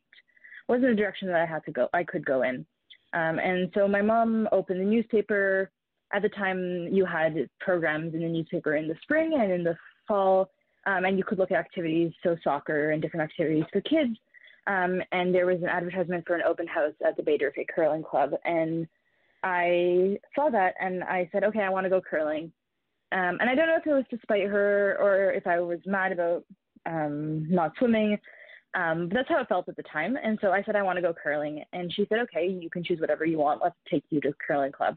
[0.67, 1.87] wasn't a direction that I had to go.
[1.93, 2.65] I could go in.
[3.13, 5.71] Um, and so my mom opened the newspaper.
[6.13, 9.75] At the time, you had programs in the newspaper in the spring and in the
[10.07, 10.49] fall
[10.87, 14.17] um, and you could look at activities, so soccer and different activities for kids.
[14.67, 18.31] Um, and there was an advertisement for an open house at the Baie-D'Urfé Curling Club,
[18.45, 18.87] and
[19.43, 22.51] I saw that and I said, okay, I want to go curling.
[23.11, 25.79] Um, and I don't know if it was to spite her or if I was
[25.85, 26.43] mad about
[26.85, 28.17] um, not swimming,
[28.73, 30.17] um, but that's how it felt at the time.
[30.21, 31.63] And so I said, I want to go curling.
[31.71, 33.61] And she said, okay, you can choose whatever you want.
[33.63, 34.95] Let's take you to curling club.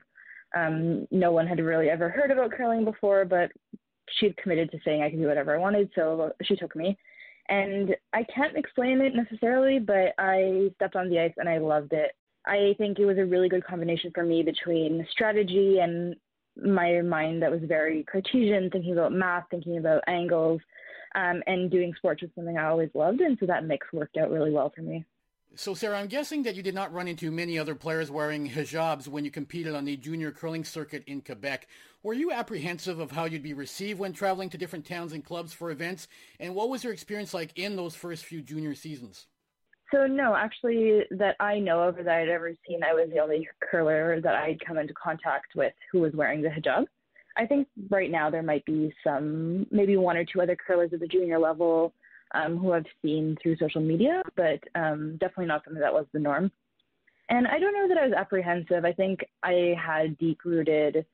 [0.56, 3.50] Um, no one had really ever heard about curling before, but
[4.18, 6.98] she had committed to saying I could do whatever I wanted, so she took me.
[7.48, 11.92] And I can't explain it necessarily, but I stepped on the ice and I loved
[11.92, 12.12] it.
[12.46, 16.16] I think it was a really good combination for me between strategy and
[16.56, 20.60] my mind that was very Cartesian, thinking about math, thinking about angles,
[21.14, 23.20] um, and doing sports was something I always loved.
[23.20, 25.04] And so that mix worked out really well for me.
[25.56, 29.08] So, Sarah, I'm guessing that you did not run into many other players wearing hijabs
[29.08, 31.66] when you competed on the junior curling circuit in Quebec.
[32.04, 35.52] Were you apprehensive of how you'd be received when traveling to different towns and clubs
[35.52, 36.06] for events?
[36.38, 39.26] And what was your experience like in those first few junior seasons?
[39.92, 43.18] So, no, actually, that I know of or that I'd ever seen, I was the
[43.18, 46.86] only curler that I'd come into contact with who was wearing the hijab.
[47.36, 51.00] I think right now there might be some, maybe one or two other curlers at
[51.00, 51.92] the junior level
[52.32, 56.20] um, who I've seen through social media, but um, definitely not something that was the
[56.20, 56.50] norm.
[57.28, 58.84] And I don't know that I was apprehensive.
[58.84, 61.06] I think I had deep rooted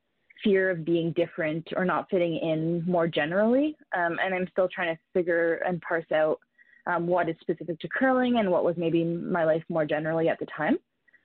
[0.42, 3.76] fear of being different or not fitting in more generally.
[3.96, 6.38] Um, and I'm still trying to figure and parse out
[6.86, 10.38] um, what is specific to curling and what was maybe my life more generally at
[10.38, 10.78] the time.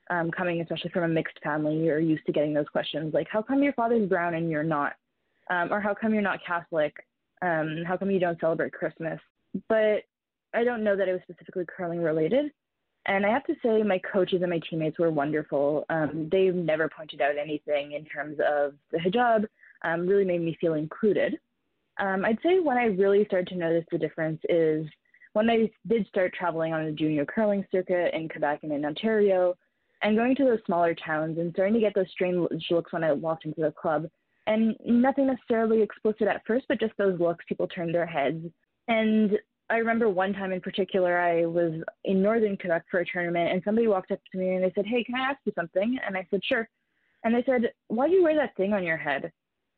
[0.09, 3.41] Um, coming especially from a mixed family, you're used to getting those questions like, how
[3.41, 4.93] come your father's brown and you're not?
[5.49, 6.93] Um, or how come you're not Catholic?
[7.41, 9.19] Um, how come you don't celebrate Christmas?
[9.67, 10.03] But
[10.53, 12.51] I don't know that it was specifically curling related.
[13.07, 15.85] And I have to say, my coaches and my teammates were wonderful.
[15.89, 19.45] Um, they never pointed out anything in terms of the hijab,
[19.83, 21.39] um, really made me feel included.
[21.99, 24.85] Um, I'd say when I really started to notice the difference is
[25.33, 29.55] when I did start traveling on the junior curling circuit in Quebec and in Ontario,
[30.03, 33.13] and going to those smaller towns and starting to get those strange looks when I
[33.13, 34.07] walked into the club.
[34.47, 38.45] And nothing necessarily explicit at first, but just those looks, people turned their heads
[38.87, 39.37] and
[39.69, 41.71] I remember one time in particular, I was
[42.03, 44.85] in northern Quebec for a tournament, and somebody walked up to me and they said,
[44.85, 46.67] "Hey, can I ask you something?" And I said, "Sure."
[47.23, 49.31] And they said, "Why do you wear that thing on your head?"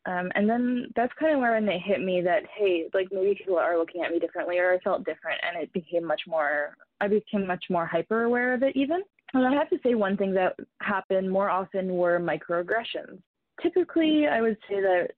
[0.06, 3.34] Um, and then that's kind of where when they hit me that, hey, like maybe
[3.34, 6.76] people are looking at me differently, or I felt different, and it became much more.
[7.00, 9.02] I became much more hyper aware of it, even.
[9.32, 13.20] And I have to say, one thing that happened more often were microaggressions.
[13.62, 15.08] Typically, I would say that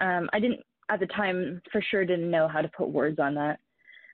[0.00, 0.60] um, I didn't
[0.92, 3.58] at the time for sure didn't know how to put words on that.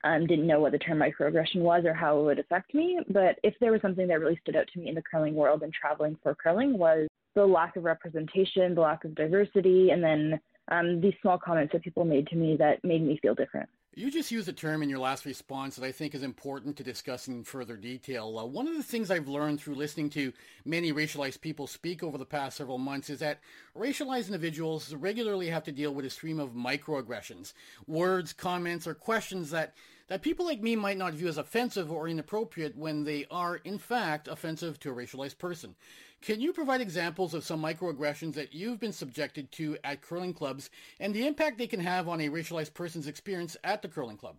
[0.05, 3.01] Um, didn't know what the term microaggression was or how it would affect me.
[3.09, 5.65] But if there was something that really stood out to me in the curling world
[5.65, 10.41] and traveling for curling was the lack of representation, the lack of diversity, and then
[10.71, 13.69] um, these small comments that people made to me that made me feel different.
[13.99, 16.85] You just used a term in your last response that I think is important to
[16.85, 18.39] discuss in further detail.
[18.39, 20.33] Uh, one of the things I've learned through listening to
[20.65, 23.41] many racialized people speak over the past several months is that
[23.77, 27.55] racialized individuals regularly have to deal with a stream of microaggressions,
[27.89, 29.75] words, comments, or questions that
[30.09, 33.79] that people like me might not view as offensive or inappropriate when they are, in
[33.79, 35.75] fact, offensive to a racialized person.
[36.21, 40.71] Can you provide examples of some microaggressions that you've been subjected to at curling clubs
[40.99, 44.37] and the impact they can have on a racialized person's experience at the curling club?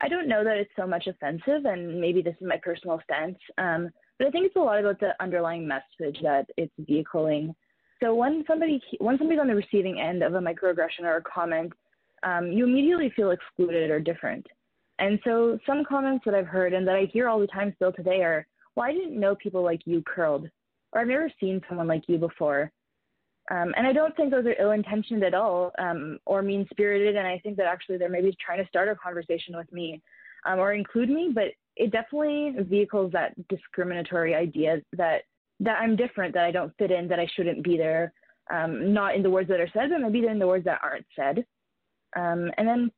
[0.00, 3.38] I don't know that it's so much offensive, and maybe this is my personal stance,
[3.58, 7.54] um, but I think it's a lot about the underlying message that it's vehicling.
[8.00, 11.72] So when somebody when somebody's on the receiving end of a microaggression or a comment,
[12.22, 14.46] um, you immediately feel excluded or different.
[14.98, 17.92] And so some comments that I've heard and that I hear all the time still
[17.92, 20.48] today are, "Well, I didn't know people like you curled,"
[20.92, 22.72] or "I've never seen someone like you before."
[23.50, 27.16] Um, and I don't think those are ill-intentioned at all um, or mean-spirited.
[27.16, 30.02] And I think that actually they're maybe trying to start a conversation with me
[30.44, 31.30] um, or include me.
[31.34, 35.22] But it definitely vehicles that discriminatory idea that
[35.60, 38.12] that I'm different, that I don't fit in, that I shouldn't be there.
[38.50, 41.06] Um, not in the words that are said, but maybe in the words that aren't
[41.14, 41.44] said.
[42.16, 42.90] Um, and then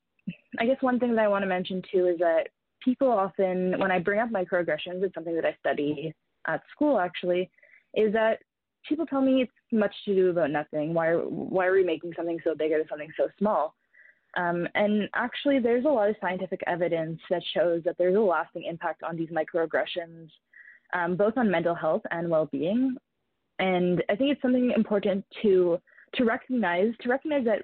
[0.58, 2.48] I guess one thing that I want to mention too is that
[2.82, 6.14] people often, when I bring up microaggressions, it's something that I study
[6.46, 7.50] at school actually,
[7.94, 8.38] is that
[8.88, 10.94] people tell me it's much to do about nothing.
[10.94, 13.74] Why why are we making something so big out of something so small?
[14.36, 18.64] Um, and actually, there's a lot of scientific evidence that shows that there's a lasting
[18.64, 20.28] impact on these microaggressions,
[20.92, 22.96] um, both on mental health and well-being.
[23.58, 25.78] And I think it's something important to
[26.14, 27.62] to recognize to recognize that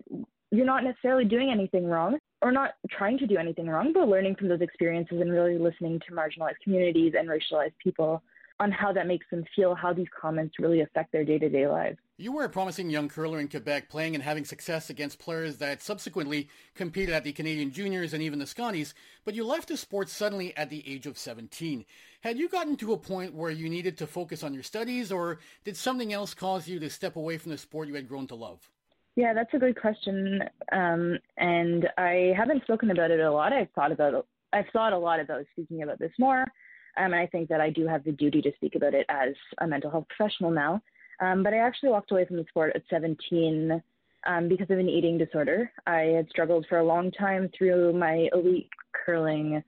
[0.50, 4.36] you're not necessarily doing anything wrong or not trying to do anything wrong, but learning
[4.36, 8.22] from those experiences and really listening to marginalized communities and racialized people
[8.58, 11.66] on how that makes them feel, how these comments really affect their day to day
[11.66, 11.98] lives.
[12.18, 15.82] You were a promising young curler in Quebec, playing and having success against players that
[15.82, 18.94] subsequently competed at the Canadian Juniors and even the Scotties,
[19.26, 21.84] but you left the sport suddenly at the age of 17.
[22.22, 25.38] Had you gotten to a point where you needed to focus on your studies, or
[25.64, 28.34] did something else cause you to step away from the sport you had grown to
[28.34, 28.70] love?
[29.16, 30.42] Yeah, that's a good question,
[30.72, 33.52] um, and I haven't spoken about it a lot.
[33.52, 36.42] I've thought about I've thought a lot about speaking about this more.
[36.98, 39.34] Um, and I think that I do have the duty to speak about it as
[39.60, 40.82] a mental health professional now.
[41.20, 43.82] Um, but I actually walked away from the sport at 17
[44.26, 45.70] um, because of an eating disorder.
[45.86, 49.62] I had struggled for a long time through my elite curling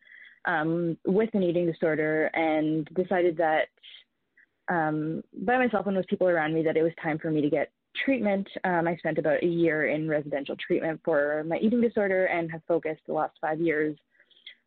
[0.44, 3.68] um, with an eating disorder and decided that
[4.68, 7.50] um, by myself and with people around me that it was time for me to
[7.50, 7.70] get
[8.04, 8.48] treatment.
[8.64, 12.62] Um, I spent about a year in residential treatment for my eating disorder and have
[12.66, 13.96] focused the last five years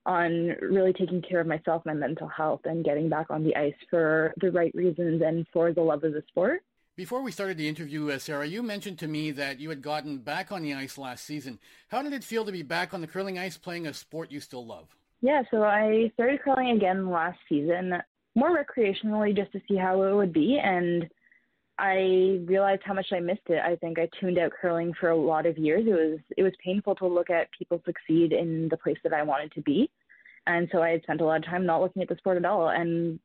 [0.05, 3.75] on really taking care of myself, my mental health, and getting back on the ice
[3.89, 6.63] for the right reasons and for the love of the sport.
[6.95, 10.17] Before we started the interview, uh, Sarah, you mentioned to me that you had gotten
[10.17, 11.59] back on the ice last season.
[11.87, 14.39] How did it feel to be back on the curling ice playing a sport you
[14.39, 14.95] still love?
[15.21, 17.93] Yeah, so I started curling again last season,
[18.35, 20.59] more recreationally just to see how it would be.
[20.61, 21.09] And
[21.81, 23.59] I realized how much I missed it.
[23.59, 25.83] I think I tuned out curling for a lot of years.
[25.87, 29.23] It was it was painful to look at people succeed in the place that I
[29.23, 29.89] wanted to be.
[30.45, 32.45] And so I had spent a lot of time not looking at the sport at
[32.45, 32.69] all.
[32.69, 33.19] And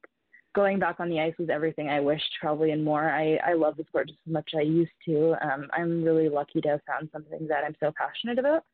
[0.55, 3.11] going back on the ice was everything I wished, probably and more.
[3.11, 5.35] I, I love the sport just as much as I used to.
[5.43, 8.65] Um, I'm really lucky to have found something that I'm so passionate about.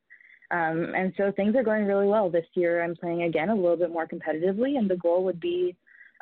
[0.53, 2.31] Um, and so things are going really well.
[2.31, 5.75] This year I'm playing again a little bit more competitively, and the goal would be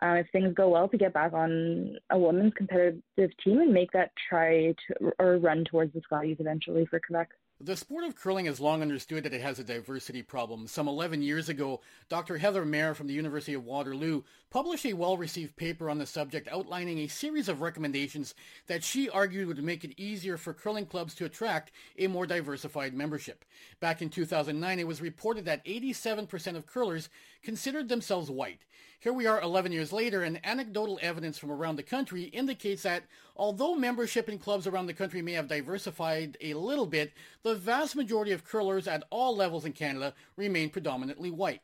[0.02, 3.02] uh, if things go well, to get back on a women's competitive
[3.44, 7.28] team and make that try to or run towards the Scotties eventually for Quebec.
[7.62, 10.66] The sport of curling has long understood that it has a diversity problem.
[10.66, 12.38] Some 11 years ago, Dr.
[12.38, 16.98] Heather Mair from the University of Waterloo published a well-received paper on the subject outlining
[16.98, 18.34] a series of recommendations
[18.66, 22.92] that she argued would make it easier for curling clubs to attract a more diversified
[22.92, 23.44] membership.
[23.78, 27.08] Back in 2009, it was reported that 87% of curlers
[27.44, 28.62] considered themselves white.
[28.98, 33.04] Here we are 11 years later, and anecdotal evidence from around the country indicates that
[33.36, 37.12] although membership in clubs around the country may have diversified a little bit,
[37.44, 41.62] the vast majority of curlers at all levels in Canada remain predominantly white.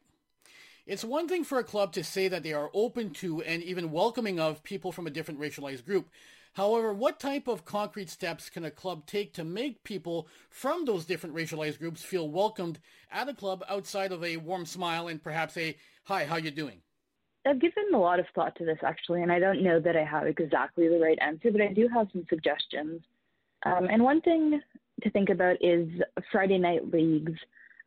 [0.87, 3.91] It's one thing for a club to say that they are open to and even
[3.91, 6.09] welcoming of people from a different racialized group.
[6.53, 11.05] However, what type of concrete steps can a club take to make people from those
[11.05, 12.79] different racialized groups feel welcomed
[13.11, 16.83] at a club outside of a warm smile and perhaps a hi, how you doing?
[17.45, 20.05] I've given a lot of thought to this actually, and I don't know that I
[20.05, 23.03] have exactly the right answer, but I do have some suggestions.
[23.65, 24.61] Um, and one thing
[25.03, 25.89] to think about is
[26.31, 27.33] Friday night leagues,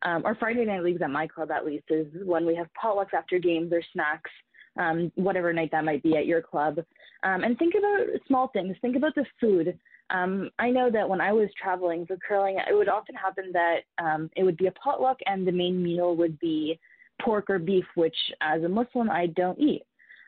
[0.02, 3.14] um, or Friday night leagues at my club at least, is when we have potlucks
[3.14, 4.30] after games or snacks,
[4.78, 6.78] um, whatever night that might be at your club.
[7.22, 8.76] Um, and think about small things.
[8.80, 9.78] Think about the food.
[10.10, 13.80] Um, I know that when I was traveling for curling, it would often happen that
[13.98, 16.78] um, it would be a potluck and the main meal would be
[17.22, 19.82] pork or beef, which as a Muslim I don't eat.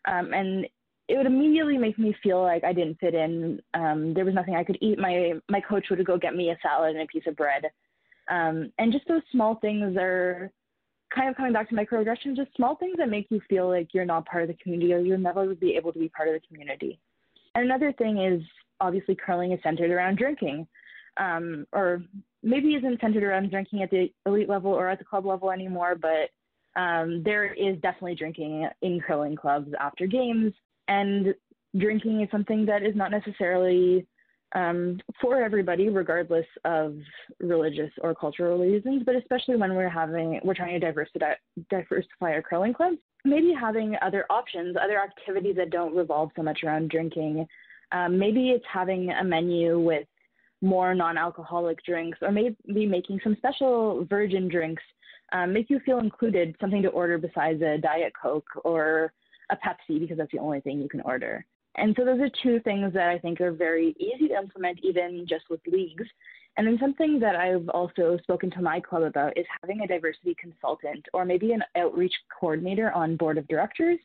[0.06, 0.66] Um, and
[1.08, 3.60] it would immediately make me feel like I didn't fit in.
[3.74, 4.98] Um, there was nothing I could eat.
[4.98, 7.64] My my coach would go get me a salad and a piece of bread.
[8.32, 10.50] Um, and just those small things are
[11.14, 14.06] kind of coming back to microaggression, just small things that make you feel like you're
[14.06, 16.46] not part of the community or you'll never be able to be part of the
[16.48, 16.98] community.
[17.54, 18.42] And another thing is
[18.80, 20.66] obviously curling is centered around drinking,
[21.18, 22.02] um, or
[22.42, 25.94] maybe isn't centered around drinking at the elite level or at the club level anymore,
[25.94, 26.30] but
[26.80, 30.54] um, there is definitely drinking in curling clubs after games.
[30.88, 31.34] And
[31.78, 34.06] drinking is something that is not necessarily
[34.54, 36.96] um, for everybody, regardless of
[37.40, 41.32] religious or cultural reasons, but especially when we're having we're trying to diversify
[41.70, 42.98] diversify our curling clubs.
[43.24, 47.46] Maybe having other options, other activities that don't revolve so much around drinking.
[47.92, 50.06] Um, maybe it's having a menu with
[50.60, 54.82] more non-alcoholic drinks, or maybe making some special virgin drinks
[55.32, 56.56] um, make you feel included.
[56.60, 59.12] Something to order besides a diet coke or
[59.50, 61.44] a Pepsi because that's the only thing you can order.
[61.76, 65.26] And so those are two things that I think are very easy to implement, even
[65.28, 66.04] just with leagues.
[66.56, 70.36] And then something that I've also spoken to my club about is having a diversity
[70.38, 73.98] consultant or maybe an outreach coordinator on board of directors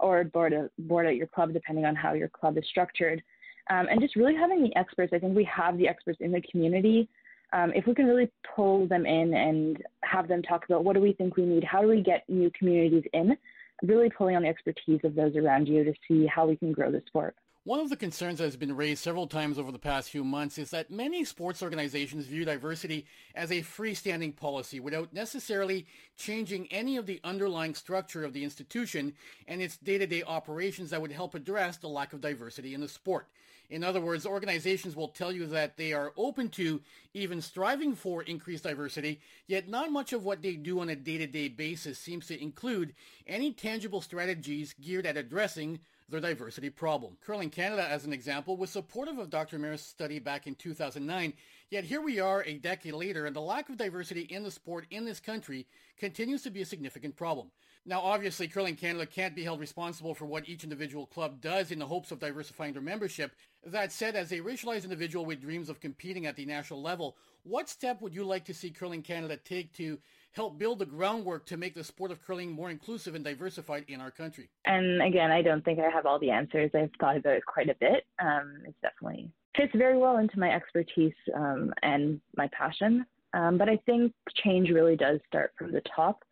[0.00, 3.22] or board, of, board at your club, depending on how your club is structured.
[3.70, 5.12] Um, and just really having the experts.
[5.14, 7.08] I think we have the experts in the community.
[7.52, 11.00] Um, if we can really pull them in and have them talk about what do
[11.00, 13.36] we think we need, how do we get new communities in,
[13.82, 16.90] really pulling on the expertise of those around you to see how we can grow
[16.90, 17.36] the sport.
[17.64, 20.58] One of the concerns that has been raised several times over the past few months
[20.58, 23.06] is that many sports organizations view diversity
[23.36, 29.14] as a freestanding policy without necessarily changing any of the underlying structure of the institution
[29.46, 33.28] and its day-to-day operations that would help address the lack of diversity in the sport.
[33.72, 36.82] In other words, organizations will tell you that they are open to
[37.14, 41.48] even striving for increased diversity, yet not much of what they do on a day-to-day
[41.48, 42.94] basis seems to include
[43.26, 47.16] any tangible strategies geared at addressing their diversity problem.
[47.24, 49.58] Curling Canada, as an example, was supportive of Dr.
[49.58, 51.32] Mair's study back in 2009,
[51.70, 54.84] yet here we are a decade later and the lack of diversity in the sport
[54.90, 55.66] in this country
[55.96, 57.50] continues to be a significant problem.
[57.84, 61.80] Now, obviously, Curling Canada can't be held responsible for what each individual club does in
[61.80, 63.32] the hopes of diversifying their membership.
[63.66, 67.68] That said, as a racialized individual with dreams of competing at the national level, what
[67.68, 69.98] step would you like to see Curling Canada take to
[70.32, 74.00] help build the groundwork to make the sport of curling more inclusive and diversified in
[74.00, 74.48] our country?
[74.64, 76.70] And again, I don't think I have all the answers.
[76.74, 78.06] I've thought about it quite a bit.
[78.20, 83.04] Um, definitely fits very well into my expertise um, and my passion.
[83.34, 84.12] Um, but I think
[84.44, 86.22] change really does start from the top.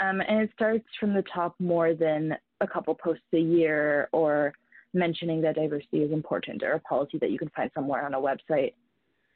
[0.00, 4.52] Um, and it starts from the top more than a couple posts a year or
[4.92, 8.18] mentioning that diversity is important or a policy that you can find somewhere on a
[8.18, 8.72] website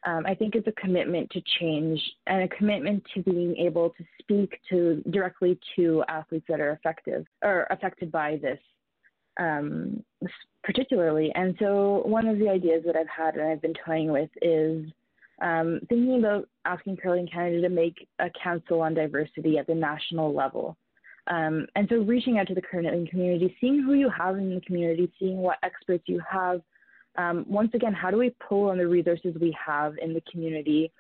[0.07, 4.05] um, I think it's a commitment to change and a commitment to being able to
[4.21, 8.59] speak to directly to athletes that are effective or affected by this
[9.41, 10.05] um,
[10.63, 11.33] particularly.
[11.35, 14.87] And so one of the ideas that I've had and I've been toying with is
[15.45, 20.35] um, thinking about asking Curling Canada to make a council on diversity at the national
[20.35, 20.77] level.
[21.29, 24.61] Um, and so reaching out to the curling community, seeing who you have in the
[24.61, 26.61] community, seeing what experts you have
[27.17, 30.91] um, once again, how do we pull on the resources we have in the community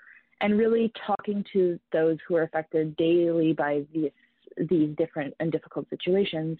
[0.40, 4.10] and really talking to those who are affected daily by these,
[4.68, 6.58] these different and difficult situations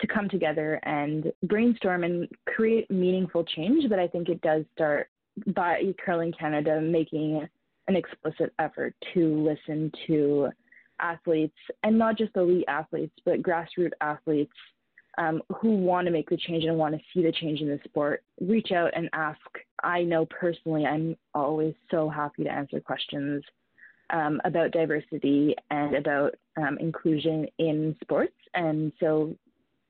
[0.00, 3.88] to come together and brainstorm and create meaningful change.
[3.88, 5.08] But I think it does start
[5.54, 7.46] by Curling Canada making
[7.88, 10.50] an explicit effort to listen to
[11.00, 14.52] athletes and not just elite athletes, but grassroots athletes
[15.18, 17.80] um, who want to make the change and want to see the change in the
[17.84, 19.40] sport reach out and ask.
[19.82, 23.42] I know personally, I'm always so happy to answer questions
[24.10, 28.34] um, about diversity and about um, inclusion in sports.
[28.54, 29.34] And so,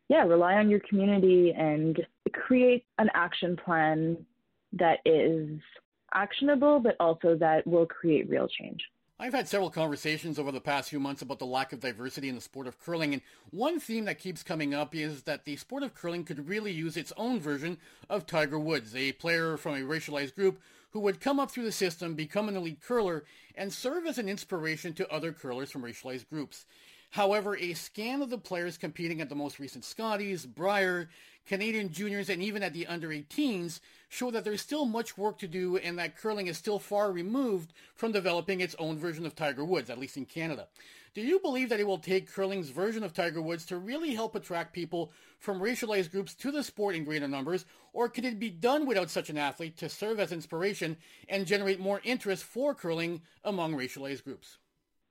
[0.08, 2.00] yeah, rely on your community and
[2.32, 4.16] create an action plan
[4.72, 5.60] that is
[6.14, 8.82] actionable, but also that will create real change.
[9.18, 12.34] I've had several conversations over the past few months about the lack of diversity in
[12.34, 15.84] the sport of curling, and one theme that keeps coming up is that the sport
[15.84, 17.78] of curling could really use its own version
[18.10, 20.60] of Tiger Woods, a player from a racialized group
[20.90, 24.28] who would come up through the system, become an elite curler, and serve as an
[24.28, 26.66] inspiration to other curlers from racialized groups.
[27.12, 31.10] However, a scan of the players competing at the most recent Scotties, Brier,
[31.44, 35.46] Canadian juniors, and even at the under 18s show that there's still much work to
[35.46, 39.62] do and that curling is still far removed from developing its own version of Tiger
[39.62, 40.68] Woods, at least in Canada.
[41.12, 44.34] Do you believe that it will take curling's version of Tiger Woods to really help
[44.34, 48.48] attract people from racialized groups to the sport in greater numbers, or could it be
[48.48, 50.96] done without such an athlete to serve as inspiration
[51.28, 54.56] and generate more interest for curling among racialized groups?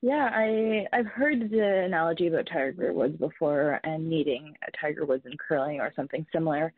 [0.02, 5.24] Yeah, I I've heard the analogy about Tiger Woods before and needing a Tiger Woods
[5.26, 6.72] in curling or something similar.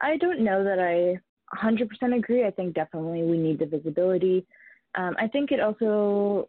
[0.00, 1.18] I don't know that I
[1.56, 2.46] 100% agree.
[2.46, 4.46] I think definitely we need the visibility.
[4.94, 6.48] Um, I think it also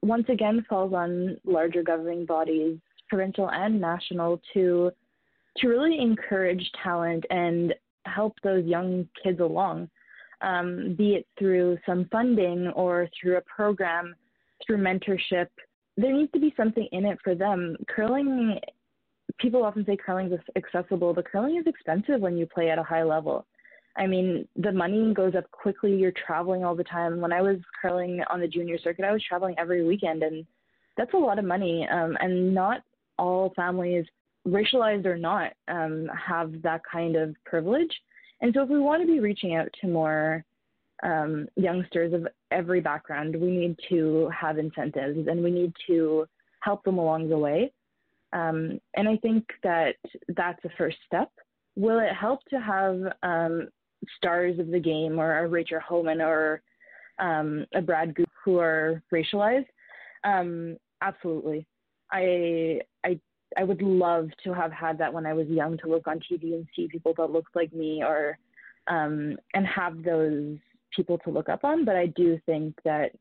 [0.00, 4.90] once again falls on larger governing bodies provincial and national, to
[5.58, 7.74] to really encourage talent and
[8.06, 9.90] help those young kids along,
[10.40, 14.14] um, be it through some funding or through a program,
[14.68, 15.48] through mentorship.
[15.96, 17.76] There needs to be something in it for them.
[17.88, 18.60] Curling,
[19.38, 22.84] people often say curling is accessible, but curling is expensive when you play at a
[22.84, 23.46] high level.
[23.96, 25.96] I mean, the money goes up quickly.
[25.96, 27.20] You're traveling all the time.
[27.20, 30.46] When I was curling on the junior circuit, I was traveling every weekend, and
[30.96, 31.88] that's a lot of money.
[31.90, 32.82] Um, and not
[33.18, 34.04] all families,
[34.46, 37.90] racialized or not, um, have that kind of privilege.
[38.40, 40.44] And so, if we want to be reaching out to more
[41.02, 46.26] um, youngsters of every background, we need to have incentives and we need to
[46.60, 47.72] help them along the way.
[48.32, 49.96] Um, and I think that
[50.28, 51.30] that's a first step.
[51.76, 53.68] Will it help to have um,
[54.16, 56.62] stars of the game or a Rachel Homan or
[57.18, 59.66] um, a Brad Gushue who are racialized?
[60.24, 61.66] Um, absolutely.
[62.10, 63.18] I I
[63.56, 66.54] I would love to have had that when I was young to look on TV
[66.54, 68.38] and see people that looked like me or
[68.88, 70.56] um, and have those
[70.94, 71.84] people to look up on.
[71.84, 73.12] But I do think that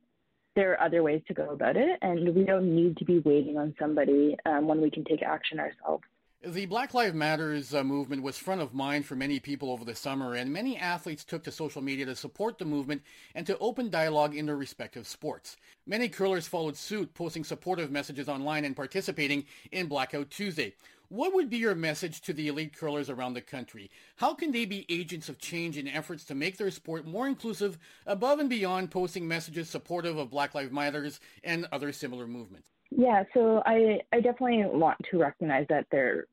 [0.56, 3.58] there are other ways to go about it, and we don't need to be waiting
[3.58, 6.04] on somebody um, when we can take action ourselves.
[6.50, 9.94] The Black Lives Matters uh, movement was front of mind for many people over the
[9.94, 13.02] summer, and many athletes took to social media to support the movement
[13.36, 15.58] and to open dialogue in their respective sports.
[15.86, 19.44] Many curlers followed suit, posting supportive messages online and participating
[19.74, 20.74] in Blackout Tuesday.
[21.10, 23.92] What would be your message to the elite curlers around the country?
[24.16, 27.78] How can they be agents of change in efforts to make their sport more inclusive
[28.06, 32.70] above and beyond posting messages supportive of Black Lives Matters and other similar movements?
[32.90, 36.28] Yeah, so I, I definitely want to recognize that there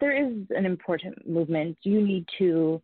[0.00, 1.76] there is an important movement.
[1.82, 2.80] You need to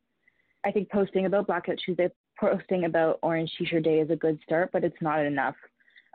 [0.65, 4.71] I think posting about Blackout Tuesday, posting about Orange T-shirt Day is a good start,
[4.73, 5.55] but it's not enough.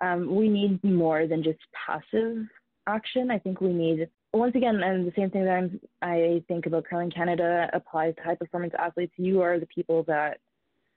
[0.02, 2.46] Um, we need more than just passive
[2.88, 3.32] action.
[3.32, 6.84] I think we need once again, and the same thing that I'm, I think about
[6.84, 9.14] Curling Canada applies to high performance athletes.
[9.16, 10.39] You are the people that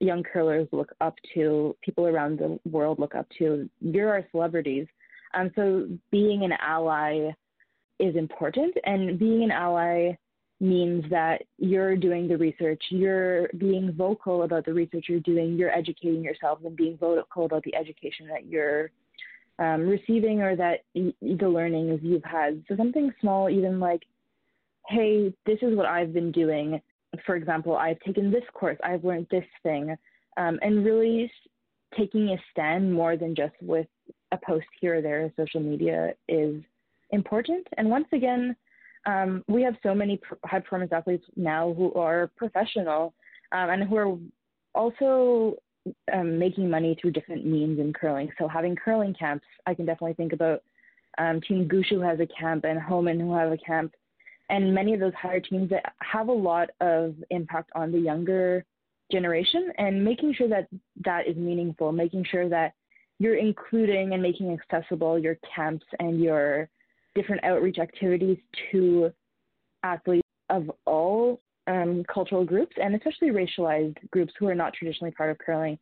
[0.01, 3.69] young curlers look up to, people around the world look up to.
[3.81, 4.87] You're our celebrities.
[5.35, 7.31] Um, so being an ally
[7.99, 10.17] is important, and being an ally
[10.61, 15.71] means that you're doing the research, you're being vocal about the research you're doing, you're
[15.71, 18.91] educating yourself, and being vocal about the education that you're
[19.59, 22.63] um, receiving or that y- the learnings you've had.
[22.69, 24.03] So something small, even like,
[24.89, 26.81] hey, this is what I've been doing.
[27.25, 29.97] For example, I've taken this course, I've learned this thing,
[30.37, 31.31] um, and really
[31.97, 33.87] taking a stand more than just with
[34.33, 36.63] a post here or there social media is
[37.11, 37.67] important.
[37.77, 38.57] And once again,
[39.07, 43.15] um, we have so many high performance athletes now who are professional
[43.53, 44.19] um, and who are
[44.75, 45.57] also
[46.13, 48.31] um, making money through different means in curling.
[48.39, 50.63] So having curling camps, I can definitely think about
[51.17, 53.95] um, Team Gushue who has a camp and Homan who have a camp,
[54.51, 58.65] and many of those higher teams that have a lot of impact on the younger
[59.11, 60.69] generation, and making sure that
[61.05, 62.75] that is meaningful, making sure that
[63.19, 66.69] you're including and making accessible your camps and your
[67.19, 68.39] different outreach activities
[68.71, 69.13] to
[69.83, 75.31] athletes of all um, cultural groups and especially racialized groups who are not traditionally part
[75.31, 75.77] of curling,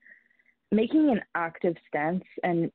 [0.73, 2.73] making an active stance and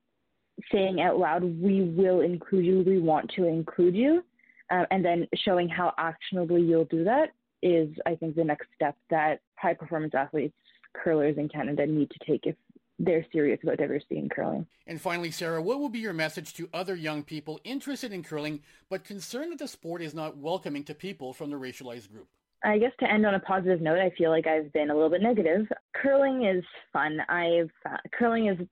[0.71, 4.23] saying out loud, we will include you, we want to include you,
[4.69, 7.29] uh, and then showing how actionably you'll do that
[7.63, 10.55] is, I think, the next step that high performance athletes,
[10.93, 12.55] curlers in Canada need to take if
[13.03, 14.65] they're serious about diversity in curling.
[14.87, 18.61] And finally, Sarah, what will be your message to other young people interested in curling
[18.89, 22.27] but concerned that the sport is not welcoming to people from the racialized group?
[22.63, 25.09] I guess to end on a positive note, I feel like I've been a little
[25.09, 25.67] bit negative.
[25.95, 27.19] Curling is fun.
[27.27, 28.67] I've uh, curling is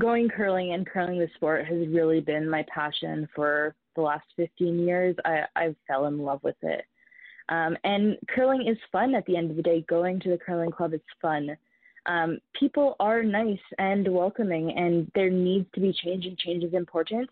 [0.00, 4.80] going curling and curling the sport has really been my passion for the last 15
[4.80, 5.14] years.
[5.24, 6.84] I I fell in love with it.
[7.50, 9.84] Um, and curling is fun at the end of the day.
[9.88, 11.56] Going to the curling club is fun.
[12.10, 16.74] Um, people are nice and welcoming, and there needs to be change, and change is
[16.74, 17.28] important.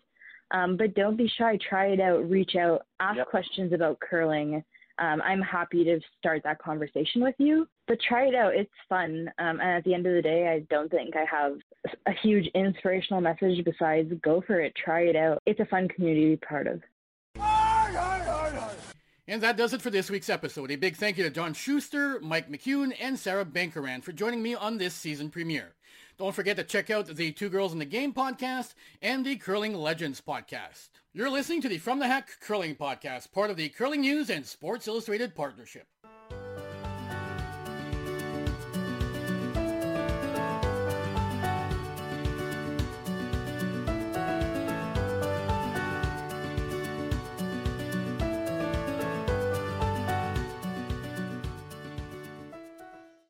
[0.51, 1.57] Um, but don't be shy.
[1.69, 2.29] Try it out.
[2.29, 2.85] Reach out.
[2.99, 3.29] Ask yep.
[3.29, 4.63] questions about curling
[4.99, 7.67] um, I'm happy to start that conversation with you.
[7.87, 8.53] But try it out.
[8.53, 9.31] It's fun.
[9.39, 11.53] Um, and at the end of the day, I don't think I have
[12.05, 14.73] a huge inspirational message besides go for it.
[14.75, 15.41] Try it out.
[15.45, 16.81] It's a fun community to be part of.
[19.29, 20.71] And that does it for this week's episode.
[20.71, 24.55] A big thank you to John Shuster, Mike McEwen, and Sarah Bankeran for joining me
[24.55, 25.75] on this season premiere.
[26.17, 28.73] Don't forget to check out the Two Girls in the Game podcast
[29.03, 30.89] and the Curling Legends podcast.
[31.13, 34.43] You're listening to the From the Hack Curling podcast, part of the Curling News and
[34.43, 35.85] Sports Illustrated partnership.